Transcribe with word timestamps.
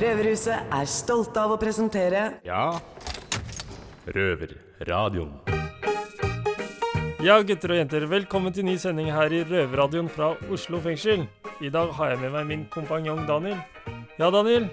Røverhuset 0.00 0.70
er 0.72 0.86
stolte 0.88 1.42
av 1.42 1.50
å 1.52 1.56
presentere 1.60 2.20
Ja, 2.46 2.78
Røverradioen. 4.08 5.34
Ja, 7.20 7.34
gutter 7.44 7.74
og 7.74 7.80
jenter, 7.82 8.06
velkommen 8.08 8.54
til 8.56 8.64
ny 8.64 8.78
sending 8.80 9.10
her 9.12 9.34
i 9.34 9.42
Røverradioen 9.44 10.08
fra 10.08 10.30
Oslo 10.48 10.80
fengsel. 10.80 11.26
I 11.60 11.68
dag 11.74 11.92
har 11.98 12.14
jeg 12.14 12.22
med 12.22 12.32
meg 12.32 12.48
min 12.48 12.64
kompanjong 12.72 13.26
Daniel. 13.28 13.60
Ja, 14.16 14.30
Daniel. 14.32 14.70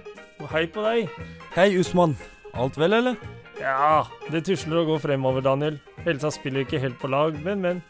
Hei 0.53 0.63
på 0.71 0.85
deg. 0.87 1.11
Hei, 1.57 1.67
Usman. 1.75 2.15
Alt 2.55 2.79
vel, 2.79 2.95
eller? 3.01 3.19
Ja, 3.59 4.07
det 4.31 4.45
tusler 4.47 4.85
og 4.85 4.93
går 4.93 5.05
fremover, 5.09 5.43
Daniel. 5.43 5.83
Helsa 6.07 6.31
spiller 6.31 6.63
ikke 6.63 6.79
helt 6.79 7.01
på 7.03 7.11
lag, 7.11 7.35
men, 7.43 7.67
men. 7.67 7.83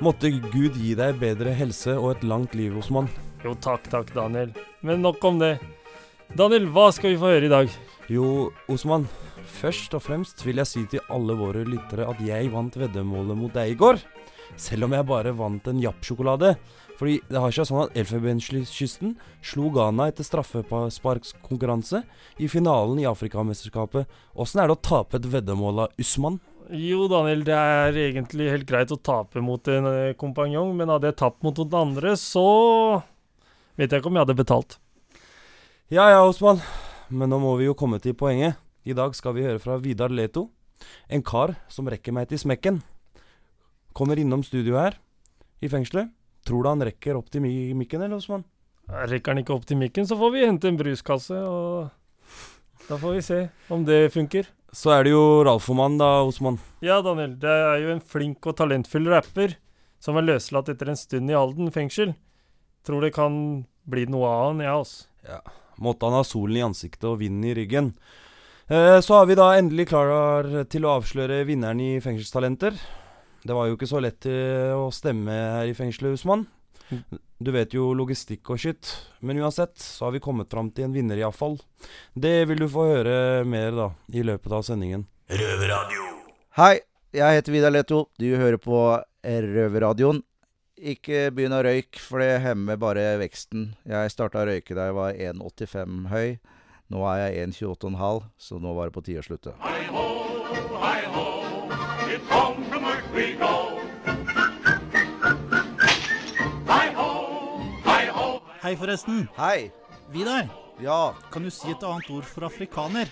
Måtte 0.00 0.32
Gud 0.48 0.80
gi 0.80 0.96
deg 0.96 1.20
bedre 1.20 1.52
helse 1.52 1.98
og 1.98 2.14
et 2.14 2.24
langt 2.24 2.56
liv, 2.56 2.72
Osman. 2.80 3.12
Jo, 3.44 3.52
takk, 3.52 3.84
takk, 3.92 4.16
Daniel. 4.16 4.56
Men 4.80 5.04
nok 5.04 5.20
om 5.28 5.44
det. 5.44 5.58
Daniel, 6.32 6.70
hva 6.72 6.88
skal 6.94 7.12
vi 7.12 7.18
få 7.20 7.34
høre 7.34 7.46
i 7.46 7.52
dag? 7.52 7.74
Jo, 8.10 8.50
Osman. 8.72 9.04
Først 9.44 9.92
og 9.94 10.02
fremst 10.06 10.40
vil 10.46 10.58
jeg 10.62 10.70
si 10.70 10.84
til 10.88 11.04
alle 11.12 11.36
våre 11.36 11.66
lyttere 11.68 12.08
at 12.08 12.20
jeg 12.24 12.48
vant 12.52 12.74
veddemålet 12.80 13.36
mot 13.38 13.52
deg 13.54 13.74
i 13.74 13.76
går. 13.78 14.00
Selv 14.56 14.86
om 14.86 14.94
jeg 14.96 15.06
bare 15.08 15.34
vant 15.36 15.68
en 15.68 15.82
jappsjokolade. 15.82 16.54
Fordi 16.98 17.18
det 17.28 17.40
har 17.42 17.54
seg 17.54 17.66
sånn 17.68 17.84
at 17.84 17.96
Elfenbenskysten 17.98 19.16
slo 19.44 19.70
Ghana 19.74 20.08
etter 20.10 20.26
straffesparkskonkurranse 20.26 22.04
i 22.38 22.48
finalen 22.50 23.00
i 23.02 23.08
Afrikamesterskapet. 23.10 24.06
Åssen 24.38 24.62
er 24.62 24.70
det 24.70 24.76
å 24.78 24.84
tape 24.90 25.18
et 25.18 25.26
veddemål 25.30 25.86
av 25.86 25.98
Usman? 26.00 26.38
Jo, 26.70 27.08
Daniel, 27.10 27.42
det 27.44 27.56
er 27.58 27.98
egentlig 28.06 28.48
helt 28.52 28.68
greit 28.70 28.94
å 28.94 29.00
tape 29.02 29.42
mot 29.44 29.68
en 29.68 29.90
eh, 29.90 30.14
kompanjong, 30.16 30.70
men 30.78 30.88
hadde 30.88 31.10
jeg 31.10 31.20
tapt 31.20 31.42
mot 31.44 31.58
noen 31.60 31.76
andre, 31.82 32.14
så 32.16 32.46
vet 33.76 33.90
jeg 33.90 34.00
ikke 34.00 34.08
om 34.08 34.16
jeg 34.16 34.24
hadde 34.24 34.38
betalt. 34.38 34.78
Ja 35.92 36.06
ja, 36.08 36.22
Osman. 36.24 36.62
Men 37.12 37.28
nå 37.28 37.36
må 37.42 37.50
vi 37.60 37.66
jo 37.66 37.74
komme 37.76 37.98
til 38.00 38.14
poenget. 38.16 38.56
I 38.88 38.94
dag 38.96 39.12
skal 39.12 39.34
vi 39.36 39.42
høre 39.44 39.60
fra 39.60 39.74
Vidar 39.76 40.08
Leto. 40.08 40.46
En 41.12 41.20
kar 41.20 41.52
som 41.68 41.90
rekker 41.92 42.14
meg 42.16 42.30
til 42.30 42.40
smekken. 42.40 42.78
Kommer 43.92 44.16
innom 44.16 44.40
studio 44.40 44.78
her, 44.80 44.96
i 45.60 45.68
fengselet. 45.68 46.08
Tror 46.48 46.64
du 46.64 46.68
han 46.70 46.84
rekker 46.88 47.18
opp 47.18 47.28
til 47.28 47.44
mikken, 47.44 48.00
eller, 48.00 48.16
Osman? 48.16 48.46
Rekker 48.88 49.34
han 49.34 49.42
ikke 49.42 49.52
opp 49.52 49.66
til 49.68 49.76
mikken, 49.80 50.08
så 50.08 50.16
får 50.16 50.32
vi 50.32 50.46
hente 50.46 50.70
en 50.72 50.78
bruskasse, 50.80 51.36
og 51.36 51.92
da 52.88 52.96
får 53.00 53.18
vi 53.18 53.24
se 53.28 53.40
om 53.72 53.84
det 53.84 54.06
funker. 54.16 54.48
Så 54.72 54.94
er 54.94 55.04
det 55.04 55.12
jo 55.12 55.42
Ralfoman, 55.44 55.98
da, 56.00 56.08
Osman. 56.24 56.56
Ja, 56.84 57.02
Daniel, 57.04 57.36
det 57.40 57.58
er 57.66 57.82
jo 57.84 57.92
en 57.92 58.00
flink 58.00 58.48
og 58.48 58.56
talentfull 58.56 59.12
rapper 59.12 59.58
som 60.00 60.16
er 60.16 60.32
løslatt 60.32 60.72
etter 60.72 60.94
en 60.94 61.00
stund 61.00 61.28
i 61.28 61.36
Halden 61.36 61.68
fengsel. 61.76 62.16
Tror 62.88 63.04
det 63.04 63.12
kan 63.20 63.36
bli 63.84 64.08
noe 64.08 64.32
av 64.32 64.48
han, 64.48 64.64
jeg, 64.64 64.80
altså. 64.80 65.60
Måtte 65.82 66.06
han 66.06 66.18
ha 66.18 66.24
solen 66.26 66.58
i 66.60 66.66
ansiktet 66.66 67.06
og 67.10 67.18
vinden 67.22 67.46
i 67.48 67.54
ryggen. 67.56 67.94
Eh, 68.68 68.98
så 69.04 69.20
har 69.20 69.26
vi 69.28 69.36
da 69.38 69.50
endelig 69.58 69.88
klar 69.90 70.46
til 70.70 70.86
å 70.86 70.98
avsløre 70.98 71.42
vinneren 71.48 71.82
i 71.82 71.96
Fengselstalenter. 72.04 72.76
Det 73.44 73.52
var 73.52 73.68
jo 73.68 73.76
ikke 73.76 73.90
så 73.90 74.00
lett 74.00 74.24
eh, 74.30 74.72
å 74.72 74.88
stemme 74.94 75.34
her 75.58 75.68
i 75.68 75.76
fengselet, 75.76 76.16
Usman. 76.16 76.46
Du 77.44 77.50
vet 77.52 77.74
jo 77.76 77.90
logistikk 77.96 78.48
og 78.54 78.60
skitt. 78.60 78.88
Men 79.20 79.40
uansett 79.42 79.76
så 79.80 80.06
har 80.06 80.14
vi 80.14 80.22
kommet 80.24 80.52
fram 80.52 80.70
til 80.72 80.86
en 80.86 80.94
vinner, 80.96 81.20
iallfall. 81.20 81.58
Det 82.14 82.46
vil 82.48 82.64
du 82.64 82.68
få 82.72 82.86
høre 82.88 83.44
mer 83.48 83.74
da, 83.76 83.90
i 84.12 84.24
løpet 84.24 84.52
av 84.52 84.64
sendingen. 84.64 85.04
Hei, 86.56 86.74
jeg 87.12 87.40
heter 87.40 87.52
Vidar 87.52 87.74
Leto. 87.74 88.06
Du 88.20 88.30
hører 88.32 88.60
på 88.60 88.80
Røverradioen. 89.24 90.22
Ikke 90.74 91.28
begynn 91.30 91.54
å 91.54 91.60
røyke, 91.62 92.00
for 92.02 92.18
det 92.18 92.40
hemmer 92.42 92.78
bare 92.82 93.04
veksten. 93.20 93.68
Jeg 93.86 94.10
starta 94.10 94.42
å 94.42 94.48
røyke 94.48 94.74
da 94.74 94.88
jeg 94.88 94.96
var 94.96 95.14
1,85 95.14 96.08
høy. 96.10 96.34
Nå 96.90 97.04
er 97.14 97.22
jeg 97.28 97.46
1,28,5, 97.48 98.24
så 98.36 98.58
nå 98.60 98.74
var 98.76 98.90
det 98.90 98.96
på 98.98 99.04
tide 99.06 99.22
å 99.22 99.28
slutte. 99.28 99.54
Hei, 108.62 108.76
forresten. 108.76 109.28
Hei! 109.36 109.70
Vidar, 110.12 110.48
Ja, 110.80 111.14
kan 111.30 111.42
du 111.44 111.50
si 111.50 111.70
et 111.70 111.82
annet 111.86 112.08
ord 112.10 112.24
for 112.24 112.46
afrikaner? 112.48 113.08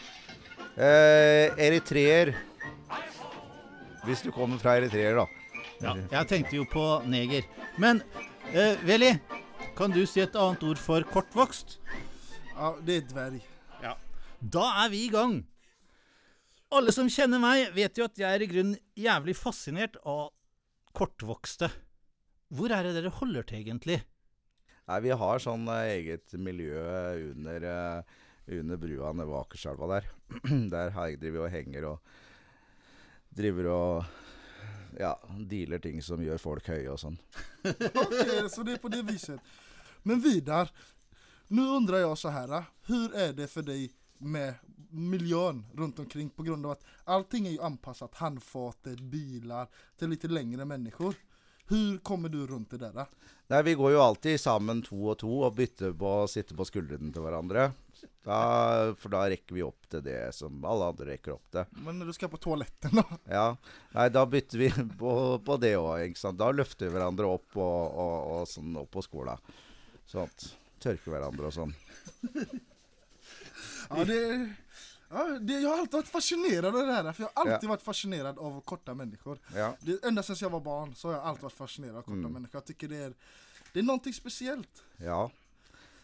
eh, 0.77 1.53
eritreer. 1.61 2.33
Hvis 4.05 4.23
du 4.25 4.31
kommer 4.33 4.59
fra 4.59 4.77
eritreer, 4.81 5.15
da. 5.17 5.27
Ja, 5.83 5.95
jeg 5.99 6.29
tenkte 6.31 6.59
jo 6.59 6.67
på 6.71 6.85
neger. 7.11 7.47
Men 7.83 8.03
eh, 8.53 8.79
Veli, 8.87 9.15
kan 9.79 9.95
du 9.95 10.05
si 10.07 10.23
et 10.23 10.37
annet 10.39 10.63
ord 10.67 10.81
for 10.81 11.07
kortvokst? 11.11 11.79
Ja, 12.53 12.75
det 12.87 13.01
er 13.01 13.09
dverg. 13.11 13.49
Da 14.43 14.63
er 14.83 14.89
vi 14.91 15.05
i 15.07 15.11
gang. 15.13 15.37
Alle 16.75 16.91
som 16.95 17.11
kjenner 17.13 17.39
meg, 17.39 17.69
vet 17.77 17.99
jo 17.99 18.09
at 18.09 18.19
jeg 18.19 18.27
er 18.27 18.43
i 18.43 18.49
grunnen 18.51 18.79
jævlig 18.99 19.37
fascinert 19.39 19.99
av 20.09 20.33
kortvokste. 20.97 21.69
Hvor 22.53 22.73
er 22.75 22.89
det 22.89 22.97
dere 22.97 23.13
holder 23.21 23.47
til, 23.47 23.63
egentlig? 23.63 24.01
Nei, 24.91 24.99
vi 25.05 25.15
har 25.15 25.43
sånn 25.45 25.69
eh, 25.71 25.93
eget 26.01 26.35
miljø 26.43 26.83
under, 27.31 27.69
eh, 27.71 28.19
under 28.59 28.81
brua 28.83 29.13
nede 29.15 29.29
ved 29.31 29.39
Akerselva 29.45 29.91
der. 29.93 30.11
der 30.75 30.91
driver 30.97 31.39
vi 31.39 31.45
og 31.45 31.55
henger 31.55 31.89
og 31.93 32.11
driver 33.39 33.71
og 33.71 34.22
ja, 34.99 35.13
dealer 35.49 35.79
ting 35.83 36.03
som 36.03 36.23
gjør 36.23 36.41
folk 36.41 36.69
høye 36.69 36.91
og 36.93 37.01
sånn. 37.01 37.19
ok, 37.65 38.51
så 38.51 38.65
det 38.67 38.77
er 38.77 38.83
på 38.83 38.93
det 38.93 39.03
viset. 39.09 39.41
Men 40.03 40.21
Vidar, 40.23 40.71
nå 41.53 41.65
undrer 41.79 42.05
jeg 42.05 42.21
så 42.21 42.33
her. 42.35 42.55
Hvordan 42.87 43.19
er 43.25 43.35
det 43.37 43.49
for 43.53 43.67
deg 43.67 43.91
med 44.23 44.61
miljøen 44.93 45.65
rundt 45.79 45.99
omkring 45.99 46.31
på 46.31 46.43
at 46.43 46.49
av 46.49 46.71
att 46.71 46.85
allting 47.05 47.47
er 47.47 47.53
jo 47.53 47.63
anpasset 47.63 48.15
handfatet, 48.15 49.01
biler, 49.01 49.67
til 49.99 50.09
litt 50.09 50.25
lengre 50.25 50.65
mennesker? 50.65 51.15
Hvordan 51.69 51.99
kommer 52.03 52.29
du 52.29 52.47
rundt 52.47 52.71
det 52.71 52.93
der? 52.93 53.07
Nei, 53.49 53.63
vi 53.63 53.75
går 53.75 53.93
jo 53.93 54.03
alltid 54.03 54.41
sammen 54.41 54.83
to 54.83 54.99
og 55.09 55.19
to 55.19 55.31
og 55.47 55.55
bytter 55.57 55.93
på 55.93 56.11
å 56.23 56.29
sitte 56.29 56.57
på 56.57 56.67
skuldrene 56.69 57.13
til 57.13 57.25
hverandre. 57.25 57.71
Da, 58.23 58.95
for 59.03 59.11
da 59.11 59.25
rekker 59.33 59.57
vi 59.57 59.63
opp 59.67 59.89
til 59.91 60.03
det 60.07 60.19
som 60.37 60.61
alle 60.69 60.87
andre 60.93 61.09
rekker 61.09 61.33
opp 61.35 61.49
til. 61.51 61.65
Men 61.83 61.99
når 61.99 62.13
du 62.13 62.15
skal 62.15 62.31
på 62.31 62.39
toaletten 62.39 62.95
da? 63.01 63.03
Ja. 63.39 63.47
Nei, 63.97 64.05
da 64.15 64.23
bytter 64.31 64.59
vi 64.63 64.69
på, 65.03 65.15
på 65.43 65.57
det 65.63 65.73
òg. 65.81 66.15
Da 66.39 66.51
løfter 66.55 66.87
vi 66.87 66.95
hverandre 66.95 67.27
opp 67.27 67.57
og, 67.59 67.97
og, 68.05 68.17
og 68.37 68.45
sånn 68.51 68.77
opp 68.79 68.93
på 68.95 69.03
skolen. 69.03 69.41
Sånn 70.07 70.31
Tørker 70.83 71.13
hverandre 71.15 71.47
og 71.51 71.55
sånn. 71.55 71.75
Ja, 73.91 74.05
det, 74.05 74.17
ja, 75.11 75.25
det, 75.41 75.53
Jeg 75.61 75.69
har 75.69 75.79
alltid 75.83 75.99
vært 76.01 76.11
fascinerad 76.11 76.71
av 76.71 76.79
det 76.79 76.87
der. 76.89 77.11
For 77.13 77.25
jeg 77.27 77.31
har 77.37 77.51
alltid 77.53 77.71
vært 77.71 77.85
fascinerad 77.85 78.39
av 78.43 78.57
korta 78.67 78.95
mennesker. 78.99 79.39
Ja. 79.55 79.69
Det, 79.83 79.99
jeg 80.03 80.25
sedan 80.25 80.41
jag 80.47 80.55
var 80.57 80.65
barn 80.67 80.95
så 80.99 81.11
har 81.11 81.19
jeg 81.19 81.25
alltid 81.31 81.47
vært 81.51 81.59
fascinerad 81.61 82.01
av 82.01 82.07
korta 82.09 82.23
Mm. 82.23 82.33
mennesker. 82.39 82.59
Jeg 82.63 82.71
tycker 82.73 82.89
det 82.95 83.01
er, 83.11 83.15
det 83.75 83.83
er 83.83 83.87
noe 83.91 84.15
spesielt. 84.17 84.83
ja. 85.03 85.23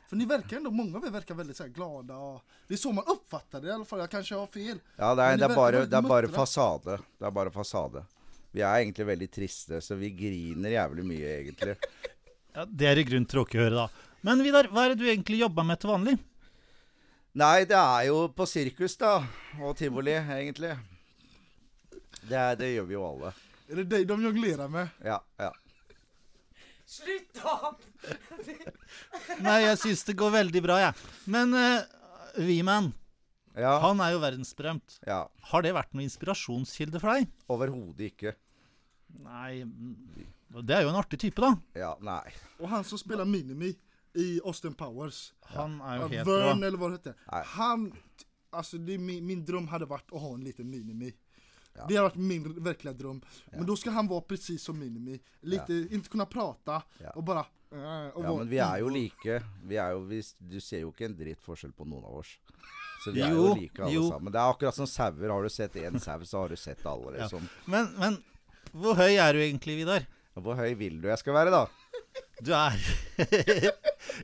För 0.09 0.17
ni 0.17 0.25
verkar 0.25 0.57
ändå, 0.57 0.71
många 0.71 0.97
av 0.99 1.07
er 1.07 1.11
verkar 1.11 1.35
väldigt 1.35 1.57
så 1.57 1.63
här 1.63 1.71
glada 1.71 2.17
och 2.17 2.43
det 2.67 2.75
är 2.75 2.79
så 2.79 2.93
man 2.93 3.05
uppfattar 3.07 3.61
det 3.61 3.69
i 3.69 3.73
alla 3.73 3.85
fall, 3.85 3.99
jag 3.99 4.11
kanske 4.11 4.35
har 4.35 4.47
fel. 4.47 4.79
Ja, 4.97 5.15
det 5.15 5.23
er, 5.23 5.37
det, 5.37 5.43
de 5.43 5.53
er 5.53 5.57
bare, 5.57 5.83
det 5.87 5.97
er 5.97 6.03
bare 6.09 6.29
fasade. 6.29 6.99
Det 7.19 7.27
er 7.27 7.31
bare 7.31 7.51
fasade. 7.51 8.05
Vi 8.51 8.63
er 8.65 8.79
egentlig 8.81 9.05
veldig 9.07 9.29
triste, 9.31 9.81
så 9.85 9.95
vi 10.01 10.09
griner 10.17 10.73
jævlig 10.73 11.05
mye, 11.05 11.35
egentlig. 11.43 11.77
Ja, 12.57 12.65
Det 12.65 12.87
er 12.89 12.99
i 12.99 13.05
grunn 13.07 13.27
tråkig 13.29 13.61
å 13.61 13.67
høre, 13.67 13.85
da. 13.85 14.15
Men 14.27 14.41
Vidar, 14.43 14.67
hva 14.73 14.87
er 14.87 14.95
det 14.95 15.03
du 15.05 15.05
egentlig 15.07 15.37
jobber 15.39 15.67
med 15.69 15.79
til 15.79 15.93
vanlig? 15.93 16.15
Nei, 17.39 17.67
det 17.69 17.77
er 17.77 18.09
jo 18.09 18.23
på 18.35 18.47
sirkus, 18.49 18.97
da. 18.99 19.13
Og 19.61 19.77
tivoli, 19.79 20.17
egentlig. 20.17 20.73
Det, 22.25 22.35
er, 22.35 22.57
det 22.59 22.73
gjør 22.73 22.89
vi 22.89 22.97
jo 22.97 23.05
alle. 23.13 23.35
Är 23.69 23.77
det 23.77 23.85
dig 23.85 24.09
de 24.09 24.23
jonglerar 24.25 24.69
med? 24.69 24.89
Ja, 25.05 25.21
ja. 25.37 25.53
Nei, 29.45 29.59
jeg 29.67 29.77
syns 29.83 30.05
det 30.09 30.15
går 30.19 30.31
veldig 30.39 30.63
bra, 30.65 30.79
jeg. 30.87 30.93
Men 31.29 31.53
uh, 31.53 31.85
V-Man, 32.41 32.93
Ja, 33.59 33.75
han 33.83 34.01
er 34.05 34.11
jo 34.15 34.21
verdensberømt. 34.23 34.99
ja. 35.07 35.25
Har 35.51 35.61
det 35.67 35.75
vært 35.77 35.93
noen 35.95 36.07
inspirasjonskilde 36.09 36.99
for 37.03 37.09
deg? 37.17 37.23
Overhodet 37.53 38.05
ikke. 38.13 38.31
Nei 39.25 39.63
mm, 39.65 39.97
Det 40.65 40.75
er 40.77 40.83
jo 40.85 40.91
en 40.93 40.99
artig 41.01 41.19
type, 41.21 41.41
da. 41.45 41.51
Ja, 41.77 41.93
nei. 42.05 42.29
Og 42.61 42.69
han 42.73 42.85
som 42.89 42.99
spiller 43.01 43.25
Minimi 43.29 43.71
i 44.19 44.27
Austin 44.45 44.75
Powers, 44.77 45.33
Han 45.55 45.79
er 45.85 45.95
jo 46.01 46.09
helt 46.13 46.27
Vern 46.29 46.61
bra. 46.61 46.67
eller 46.69 46.79
hva 46.81 46.89
det 46.93 46.99
heter. 47.01 47.15
Han, 47.57 47.81
Altså, 48.49 48.79
det 48.81 48.97
min, 49.01 49.21
min 49.29 49.43
drøm 49.45 49.67
hadde 49.69 49.85
vært 49.91 50.09
å 50.17 50.21
ha 50.23 50.29
en 50.33 50.45
liten 50.47 50.71
Minimi. 50.73 51.11
Ja. 51.79 51.87
Det 51.89 51.97
har 51.97 52.03
varit 52.09 52.17
min 52.17 52.49
verkliga 52.65 52.93
dröm. 52.95 53.21
Men 53.53 53.67
då 53.67 53.77
ska 53.77 53.91
han 53.91 54.09
vara 54.09 54.21
precis 54.21 54.63
som 54.63 54.79
Minimi. 54.79 55.21
Lite, 55.41 55.73
inte 55.91 56.09
kunna 56.09 56.27
prata 56.27 56.83
Ja. 56.99 57.11
och 57.11 57.25
bara... 57.25 57.47
eh, 57.73 58.09
och 58.15 58.25
Ja, 58.25 58.37
men 58.37 58.49
vi 58.49 58.59
er 58.59 58.79
jo 58.83 58.89
like. 58.89 59.43
Vi 59.65 59.77
er 59.77 59.91
jo, 59.93 59.99
vi, 60.11 60.23
du 60.39 60.61
ser 60.61 60.81
jo 60.83 60.91
ikke 60.93 61.05
en 61.09 61.17
dritt 61.19 61.41
forskjell 61.45 61.73
på 61.77 61.85
noen 61.87 62.05
av 62.05 62.17
oss. 62.23 62.35
Så 63.05 63.13
vi 63.15 63.21
er 63.23 63.31
Jo, 63.31 63.47
jo 63.49 63.55
like 63.61 63.83
alle 63.85 63.95
jo. 63.95 64.09
sammen. 64.11 64.33
Det 64.35 64.41
er 64.41 64.51
akkurat 64.55 64.75
som 64.75 64.87
sauer. 64.91 65.31
Har 65.31 65.43
du 65.43 65.49
sett 65.55 65.77
én 65.77 65.99
sau, 66.03 66.25
så 66.27 66.39
har 66.43 66.49
du 66.49 66.57
sett 66.57 66.87
alle, 66.87 67.15
Ja. 67.17 67.23
liksom. 67.23 67.49
Men, 67.67 67.93
men 67.99 68.19
hvor 68.73 68.95
høy 68.99 69.15
er 69.17 69.33
du 69.33 69.39
egentlig, 69.45 69.77
Vidar? 69.85 70.07
Hvor 70.35 70.55
høy 70.59 70.75
vil 70.79 71.01
du 71.03 71.09
jeg 71.09 71.19
skal 71.19 71.35
være, 71.35 71.51
da? 71.51 71.67
Du 72.43 72.53
er 72.55 72.75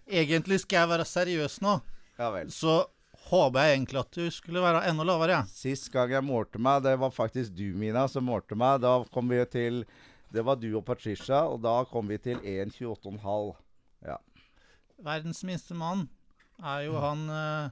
Egentlig 0.07 0.61
skal 0.63 0.77
jeg 0.85 0.89
være 0.91 1.05
seriøs 1.09 1.61
nå, 1.65 1.79
Ja 2.19 2.29
vel. 2.31 2.51
så 2.55 2.85
håper 3.31 3.61
jeg 3.65 3.77
egentlig 3.79 4.01
at 4.01 4.17
du 4.19 4.25
skulle 4.35 4.63
være 4.65 4.83
enda 4.91 5.05
lavere. 5.07 5.39
Ja. 5.41 5.45
Sist 5.51 5.91
gang 5.95 6.13
jeg 6.13 6.25
målte 6.27 6.61
meg, 6.63 6.83
det 6.85 6.97
var 7.01 7.13
faktisk 7.15 7.55
du, 7.57 7.67
Mina, 7.79 8.07
som 8.11 8.27
målte 8.29 8.57
meg. 8.59 8.83
Da 8.85 8.99
kom 9.15 9.31
vi 9.33 9.41
til 9.51 9.85
Det 10.35 10.43
var 10.43 10.57
du 10.59 10.67
og 10.75 10.83
Patricia, 10.85 11.45
og 11.47 11.61
da 11.63 11.85
kom 11.87 12.09
vi 12.11 12.19
til 12.19 12.41
1,28,5. 12.43 13.55
Verdens 15.05 15.43
minste 15.45 15.75
mann 15.79 16.07
er 16.63 16.85
jo 16.87 16.97
han 17.03 17.23
eh, 17.31 17.71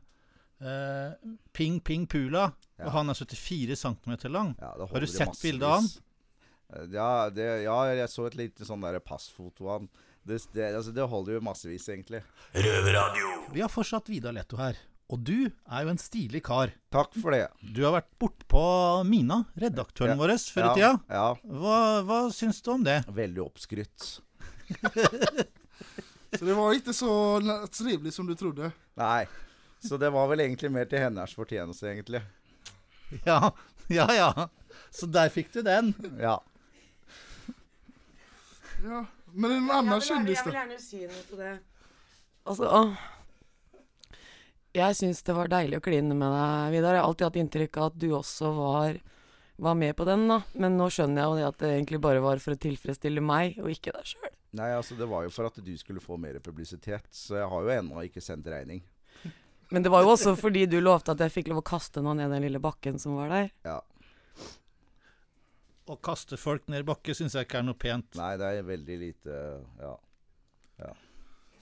eh, 0.67 1.33
Ping 1.55 1.81
Ping 1.81 2.07
Pula. 2.07 2.49
Ja. 2.79 2.87
Og 2.87 2.95
han 2.97 3.11
er 3.11 3.19
74 3.19 3.77
cm 3.79 4.17
lang. 4.31 4.55
Ja, 4.61 4.73
Har 4.79 5.01
du 5.01 5.07
sett 5.11 5.39
bildet 5.43 5.67
av 5.69 5.77
han? 5.81 5.91
Eh, 6.73 6.87
Ja, 6.95 7.31
det, 7.31 7.49
ja, 7.67 7.77
jeg 7.93 8.09
så 8.11 8.27
et 8.31 8.39
lite 8.39 8.65
sånn 8.65 8.81
der 8.83 8.99
passfoto 9.05 9.69
av 9.69 9.81
han. 9.81 9.91
Det, 10.23 10.39
det, 10.55 10.71
altså, 10.77 10.93
det 10.95 11.05
holder 11.11 11.35
jo 11.37 11.43
massevis, 11.43 11.89
egentlig. 11.91 12.23
Vi 12.55 13.61
har 13.61 13.71
fortsatt 13.73 14.09
Vidar 14.09 14.33
Letto 14.37 14.57
her. 14.61 14.79
Og 15.13 15.21
du 15.29 15.35
er 15.51 15.83
jo 15.85 15.91
en 15.93 16.01
stilig 16.01 16.41
kar. 16.47 16.71
Takk 16.95 17.13
for 17.21 17.35
det. 17.37 17.43
Du 17.77 17.83
har 17.85 17.93
vært 17.99 18.09
bortpå 18.23 18.63
Mina, 19.05 19.43
redaktøren 19.61 20.15
Ja. 20.15 20.21
vår, 20.23 20.33
før 20.55 20.63
i 20.63 20.69
ja, 20.69 20.75
tida. 20.79 20.93
Ja, 21.13 21.27
Hva, 21.61 21.79
hva 22.09 22.21
syns 22.33 22.63
du 22.65 22.71
om 22.73 22.85
det? 22.87 23.03
veldig 23.13 23.43
oppskrytt. 23.45 24.07
Så 26.39 26.47
det 26.49 26.55
var 26.57 26.73
ikke 26.73 26.95
så 26.97 27.13
trivelig 27.69 28.15
som 28.17 28.25
du 28.27 28.33
trodde. 28.41 28.71
Nei. 28.97 29.27
Så 29.85 29.99
det 30.01 30.09
var 30.15 30.31
vel 30.31 30.41
egentlig 30.47 30.71
mer 30.73 30.87
til 30.89 31.03
hennes 31.05 31.35
fortjeneste, 31.37 31.91
egentlig. 31.91 32.23
Ja, 33.27 33.51
ja, 33.93 34.07
ja. 34.17 34.31
Så 34.89 35.05
der 35.13 35.29
fikk 35.29 35.51
du 35.53 35.61
den. 35.67 35.93
Ja. 36.17 36.39
Ja. 38.83 39.03
Men 39.33 39.59
en 39.59 39.69
annen 39.77 40.01
kjendis, 40.01 40.41
da? 40.41 40.49
Jeg 40.49 40.49
vil 40.49 40.57
gjerne 40.57 40.81
si 40.81 41.03
noe 41.05 41.27
til 41.29 41.43
det. 41.43 41.53
Altså 42.49 42.65
Jeg 44.73 44.97
syns 44.97 45.21
det 45.27 45.35
var 45.37 45.51
deilig 45.53 45.79
å 45.81 45.85
kline 45.85 46.15
med 46.17 46.33
deg, 46.33 46.71
Vidar. 46.73 46.97
Jeg 46.97 47.03
har 47.03 47.09
alltid 47.11 47.27
hatt 47.27 47.41
inntrykk 47.43 47.77
av 47.77 47.91
at 47.91 47.99
du 48.01 48.07
også 48.17 48.53
var, 48.57 48.95
var 49.61 49.75
med 49.77 49.93
på 49.99 50.07
den, 50.09 50.25
da. 50.31 50.39
Men 50.57 50.79
nå 50.81 50.87
skjønner 50.89 51.21
jeg 51.21 51.29
jo 51.29 51.37
det 51.37 51.49
at 51.51 51.59
det 51.61 51.73
egentlig 51.75 52.01
bare 52.01 52.23
var 52.25 52.41
for 52.41 52.57
å 52.57 52.61
tilfredsstille 52.63 53.21
meg, 53.25 53.59
og 53.61 53.69
ikke 53.75 53.93
deg 53.93 54.09
sjøl. 54.15 54.33
Nei, 54.57 54.71
altså 54.77 54.97
det 54.97 55.09
var 55.09 55.27
jo 55.27 55.33
for 55.33 55.49
at 55.49 55.61
du 55.65 55.71
skulle 55.81 56.01
få 56.05 56.17
mer 56.21 56.41
publisitet, 56.45 57.07
så 57.13 57.39
jeg 57.41 57.51
har 57.53 57.69
jo 57.69 57.75
ennå 57.77 58.03
ikke 58.09 58.25
sendt 58.25 58.49
regning. 58.53 58.83
Men 59.73 59.85
det 59.85 59.93
var 59.93 60.05
jo 60.05 60.13
også 60.13 60.35
fordi 60.37 60.67
du 60.69 60.79
lovte 60.85 61.15
at 61.15 61.21
jeg 61.25 61.33
fikk 61.33 61.49
lov 61.53 61.63
å 61.63 61.69
kaste 61.69 62.03
noe 62.05 62.17
ned 62.19 62.33
den 62.33 62.45
lille 62.45 62.61
bakken 62.61 62.99
som 63.01 63.17
var 63.17 63.33
der. 63.33 63.47
Ja. 63.65 63.79
Å 65.89 65.97
kaste 66.01 66.37
folk 66.41 66.69
ned 66.73 66.85
bakke 66.89 67.17
syns 67.17 67.37
jeg 67.37 67.49
ikke 67.49 67.61
er 67.63 67.65
noe 67.69 67.77
pent. 67.81 68.13
Nei, 68.21 68.35
det 68.41 68.51
er 68.59 68.69
veldig 68.69 68.99
lite 69.01 69.39
Ja. 69.81 69.97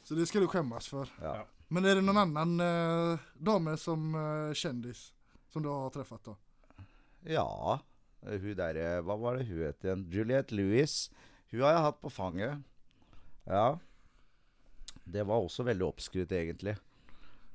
Så 0.02 0.16
det 0.18 0.26
skal 0.26 0.42
du 0.42 0.48
skämmas 0.50 0.88
for. 0.90 1.10
ja. 1.22 1.40
Men 1.72 1.84
är 1.84 1.94
det 1.94 2.00
någon 2.02 2.16
annan 2.16 2.60
eh, 2.60 3.18
dame 3.38 3.76
som 3.76 4.14
eh, 4.14 4.54
kändis 4.54 5.12
som 5.52 5.62
du 5.62 5.68
har 5.68 5.90
träffat 5.90 6.24
då? 6.24 6.36
Ja. 7.24 7.78
Hun 8.26 8.56
derre 8.58 9.00
Hva 9.06 9.16
var 9.16 9.38
det 9.38 9.46
hun 9.48 9.62
het 9.64 9.84
igjen? 9.86 10.02
Juliette 10.10 10.54
Lewis. 10.54 11.10
Hun 11.52 11.62
har 11.62 11.72
jeg 11.76 11.84
hatt 11.86 12.00
på 12.02 12.10
fanget. 12.10 12.58
Ja. 13.46 13.78
Det 15.04 15.22
var 15.26 15.42
også 15.46 15.62
veldig 15.66 15.86
oppskrytt, 15.86 16.32
egentlig. 16.34 16.74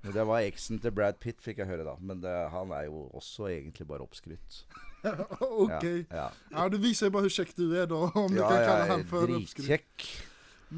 Det 0.05 0.23
var 0.27 0.45
eksen 0.45 0.79
til 0.79 0.93
Brad 0.95 1.19
Pitt, 1.19 1.39
fikk 1.41 1.59
jeg 1.63 1.69
høre, 1.69 1.83
da. 1.87 1.95
Men 1.99 2.19
det, 2.23 2.33
han 2.53 2.71
er 2.77 2.87
jo 2.87 3.05
også 3.17 3.47
egentlig 3.51 3.87
bare 3.89 4.05
oppskrytt. 4.05 4.61
ok. 5.65 5.83
Ja, 5.83 5.91
ja. 6.11 6.29
Ja, 6.51 6.67
Du 6.69 6.77
viser 6.81 7.07
jo 7.09 7.15
bare 7.15 7.27
hvor 7.27 7.35
kjekk 7.35 7.53
du 7.57 7.67
er, 7.73 7.85
da. 7.89 8.01
om 8.15 8.31
du 8.31 8.39
ja, 8.41 8.47
kan 8.49 8.65
kalle 8.69 8.89
han 8.91 9.05
for 9.09 9.27
oppskrytt. 9.37 9.67
dritkjekk. 9.67 10.07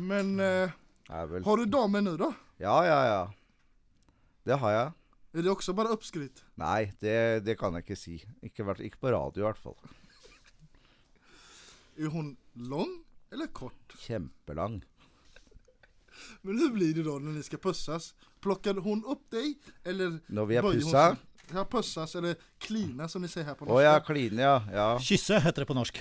Men 0.10 0.40
eh, 0.44 0.76
Vel 1.08 1.44
har 1.46 1.58
du 1.58 1.66
damer 1.72 2.02
nu 2.04 2.18
då? 2.20 2.34
Ja, 2.60 2.78
ja, 2.86 3.00
ja. 3.08 3.22
Det 4.48 4.58
har 4.60 4.72
jeg. 4.72 4.92
Er 5.38 5.46
det 5.46 5.52
også 5.52 5.74
bare 5.76 5.92
oppskrytt? 5.94 6.44
Nei, 6.60 6.92
det, 7.04 7.44
det 7.46 7.58
kan 7.60 7.76
jeg 7.78 7.86
ikke 7.86 8.00
si. 8.00 8.18
Ikke, 8.44 8.66
ikke 8.84 9.00
på 9.00 9.12
radio, 9.14 9.44
i 9.44 9.48
hvert 9.48 9.62
fall. 9.62 9.76
Er 11.98 12.12
hun 12.14 12.36
lang 12.56 12.92
eller 13.34 13.50
kort? 13.54 13.96
Kjempelang. 14.02 14.82
Men 16.42 16.58
hvordan 16.58 16.74
blir 16.74 16.94
det 16.98 17.06
da 17.06 17.16
når 17.22 17.38
ni 17.38 17.44
skal 17.46 17.62
pusses? 17.62 18.12
Plukker 18.42 18.80
hun 18.82 19.04
opp 19.10 19.24
deg, 19.34 19.56
eller 19.86 20.20
Når 20.28 20.50
vi 20.50 20.58
er 20.58 20.66
pussa? 20.66 21.06
Ja, 21.54 21.64
pusses, 21.70 22.16
eller 22.20 22.36
klina 22.60 23.08
som 23.08 23.24
vi 23.24 23.30
ser 23.32 23.46
her 23.48 23.56
på 23.56 23.66
Å 23.66 23.70
norska. 23.70 23.84
ja, 23.86 24.00
kline, 24.04 24.42
ja. 24.44 24.56
ja. 24.74 24.88
Kysse 25.04 25.40
heter 25.44 25.64
det 25.64 25.70
på 25.70 25.78
norsk. 25.78 26.00